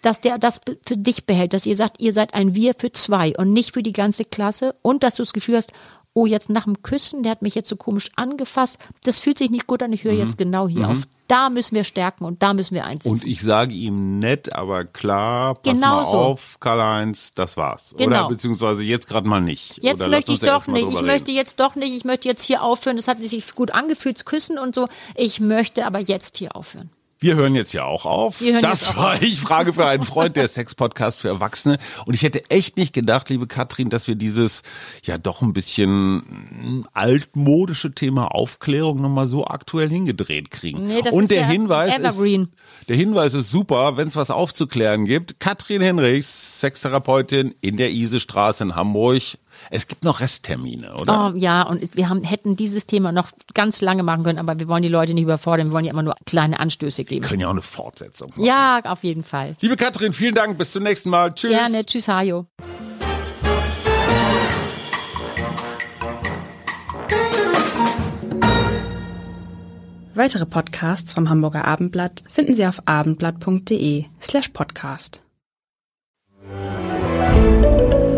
Dass 0.00 0.20
der 0.20 0.38
das 0.38 0.60
für 0.86 0.96
dich 0.96 1.26
behält, 1.26 1.52
dass 1.52 1.66
ihr 1.66 1.76
sagt, 1.76 2.00
ihr 2.00 2.12
seid 2.12 2.34
ein 2.34 2.54
Wir 2.54 2.74
für 2.76 2.90
zwei 2.90 3.34
und 3.36 3.52
nicht 3.52 3.72
für 3.74 3.82
die 3.82 3.92
ganze 3.92 4.24
Klasse 4.24 4.74
und 4.82 5.02
dass 5.02 5.14
du 5.14 5.22
das 5.22 5.32
Gefühl 5.32 5.56
hast, 5.56 5.72
oh, 6.14 6.26
jetzt 6.26 6.50
nach 6.50 6.64
dem 6.64 6.82
Küssen, 6.82 7.22
der 7.22 7.32
hat 7.32 7.42
mich 7.42 7.54
jetzt 7.54 7.68
so 7.68 7.76
komisch 7.76 8.10
angefasst, 8.16 8.78
das 9.04 9.20
fühlt 9.20 9.38
sich 9.38 9.50
nicht 9.50 9.66
gut 9.66 9.82
an, 9.82 9.92
ich 9.92 10.04
höre 10.04 10.12
jetzt 10.12 10.36
genau 10.38 10.68
hier 10.68 10.88
auf. 10.88 11.02
Da 11.28 11.48
müssen 11.48 11.74
wir 11.74 11.84
stärken 11.84 12.24
und 12.24 12.42
da 12.42 12.52
müssen 12.52 12.74
wir 12.74 12.84
einsetzen. 12.84 13.08
Und 13.12 13.24
ich 13.26 13.40
sage 13.40 13.72
ihm 13.74 14.18
nett, 14.18 14.52
aber 14.52 14.84
klar, 14.84 15.54
pass 15.54 15.72
Genau 15.72 15.96
mal 15.96 16.04
so. 16.04 16.10
auf, 16.18 16.60
Karl-Heinz, 16.60 17.32
das 17.34 17.56
war's. 17.56 17.94
Oder 17.94 18.04
Genau. 18.04 18.28
beziehungsweise 18.28 18.84
jetzt 18.84 19.06
gerade 19.08 19.26
mal 19.26 19.40
nicht. 19.40 19.82
Jetzt 19.82 20.02
Oder 20.02 20.10
möchte 20.10 20.32
ich 20.32 20.40
doch 20.40 20.66
nicht. 20.66 20.84
Ich 20.84 20.94
drüber 20.94 21.02
möchte 21.06 21.28
reden. 21.28 21.36
jetzt 21.38 21.58
doch 21.58 21.74
nicht. 21.74 21.96
Ich 21.96 22.04
möchte 22.04 22.28
jetzt 22.28 22.42
hier 22.42 22.62
aufhören. 22.62 22.96
Das 22.96 23.08
hat 23.08 23.22
sich 23.24 23.54
gut 23.54 23.70
angefühlt, 23.70 24.16
das 24.18 24.26
Küssen 24.26 24.58
und 24.58 24.74
so. 24.74 24.88
Ich 25.14 25.40
möchte 25.40 25.86
aber 25.86 26.00
jetzt 26.00 26.36
hier 26.36 26.54
aufhören. 26.54 26.90
Wir 27.22 27.36
hören 27.36 27.54
jetzt 27.54 27.72
ja 27.72 27.84
auch 27.84 28.04
auf. 28.04 28.42
Das 28.62 28.96
war 28.96 29.22
ich 29.22 29.40
Frage 29.40 29.72
für 29.72 29.86
einen 29.86 30.02
Freund, 30.02 30.34
der 30.34 30.48
Sex-Podcast 30.48 31.20
für 31.20 31.28
Erwachsene. 31.28 31.78
Und 32.04 32.14
ich 32.14 32.22
hätte 32.22 32.50
echt 32.50 32.76
nicht 32.76 32.92
gedacht, 32.92 33.28
liebe 33.28 33.46
Katrin, 33.46 33.90
dass 33.90 34.08
wir 34.08 34.16
dieses 34.16 34.62
ja 35.04 35.18
doch 35.18 35.40
ein 35.40 35.52
bisschen 35.52 36.16
mm, 36.16 36.86
altmodische 36.92 37.94
Thema 37.94 38.34
Aufklärung 38.34 39.00
nochmal 39.00 39.26
so 39.26 39.46
aktuell 39.46 39.88
hingedreht 39.88 40.50
kriegen. 40.50 40.84
Nee, 40.88 41.00
das 41.04 41.14
Und 41.14 41.22
ist 41.22 41.30
der 41.30 41.42
ja 41.42 41.46
Hinweis 41.46 41.96
evergreen. 41.96 42.42
ist, 42.80 42.88
der 42.88 42.96
Hinweis 42.96 43.34
ist 43.34 43.50
super, 43.50 43.96
wenn 43.96 44.08
es 44.08 44.16
was 44.16 44.32
aufzuklären 44.32 45.04
gibt. 45.04 45.38
Katrin 45.38 45.80
Henrichs, 45.80 46.58
Sextherapeutin 46.60 47.54
in 47.60 47.76
der 47.76 47.92
Isestraße 47.92 48.64
in 48.64 48.74
Hamburg. 48.74 49.22
Es 49.70 49.88
gibt 49.88 50.04
noch 50.04 50.20
Resttermine, 50.20 50.94
oder? 50.94 51.32
Oh, 51.34 51.36
ja, 51.36 51.62
und 51.62 51.96
wir 51.96 52.08
haben, 52.08 52.22
hätten 52.24 52.56
dieses 52.56 52.86
Thema 52.86 53.12
noch 53.12 53.30
ganz 53.54 53.80
lange 53.80 54.02
machen 54.02 54.24
können, 54.24 54.38
aber 54.38 54.58
wir 54.58 54.68
wollen 54.68 54.82
die 54.82 54.88
Leute 54.88 55.14
nicht 55.14 55.24
überfordern. 55.24 55.68
Wir 55.68 55.72
wollen 55.72 55.84
ja 55.84 55.92
immer 55.92 56.02
nur 56.02 56.14
kleine 56.26 56.60
Anstöße 56.60 57.04
geben. 57.04 57.22
Wir 57.22 57.28
können 57.28 57.40
ja 57.40 57.48
auch 57.48 57.52
eine 57.52 57.62
Fortsetzung 57.62 58.30
machen. 58.30 58.44
Ja, 58.44 58.80
auf 58.84 59.04
jeden 59.04 59.24
Fall. 59.24 59.56
Liebe 59.60 59.76
Katrin, 59.76 60.12
vielen 60.12 60.34
Dank. 60.34 60.58
Bis 60.58 60.70
zum 60.70 60.82
nächsten 60.82 61.10
Mal. 61.10 61.32
Tschüss. 61.34 61.50
Gerne. 61.50 61.84
Tschüss, 61.84 62.08
Hajo. 62.08 62.46
Weitere 70.14 70.44
Podcasts 70.44 71.14
vom 71.14 71.30
Hamburger 71.30 71.64
Abendblatt 71.64 72.22
finden 72.28 72.54
Sie 72.54 72.66
auf 72.66 72.86
abendblatt.de 72.86 74.04
slash 74.20 74.48
podcast. 74.50 75.22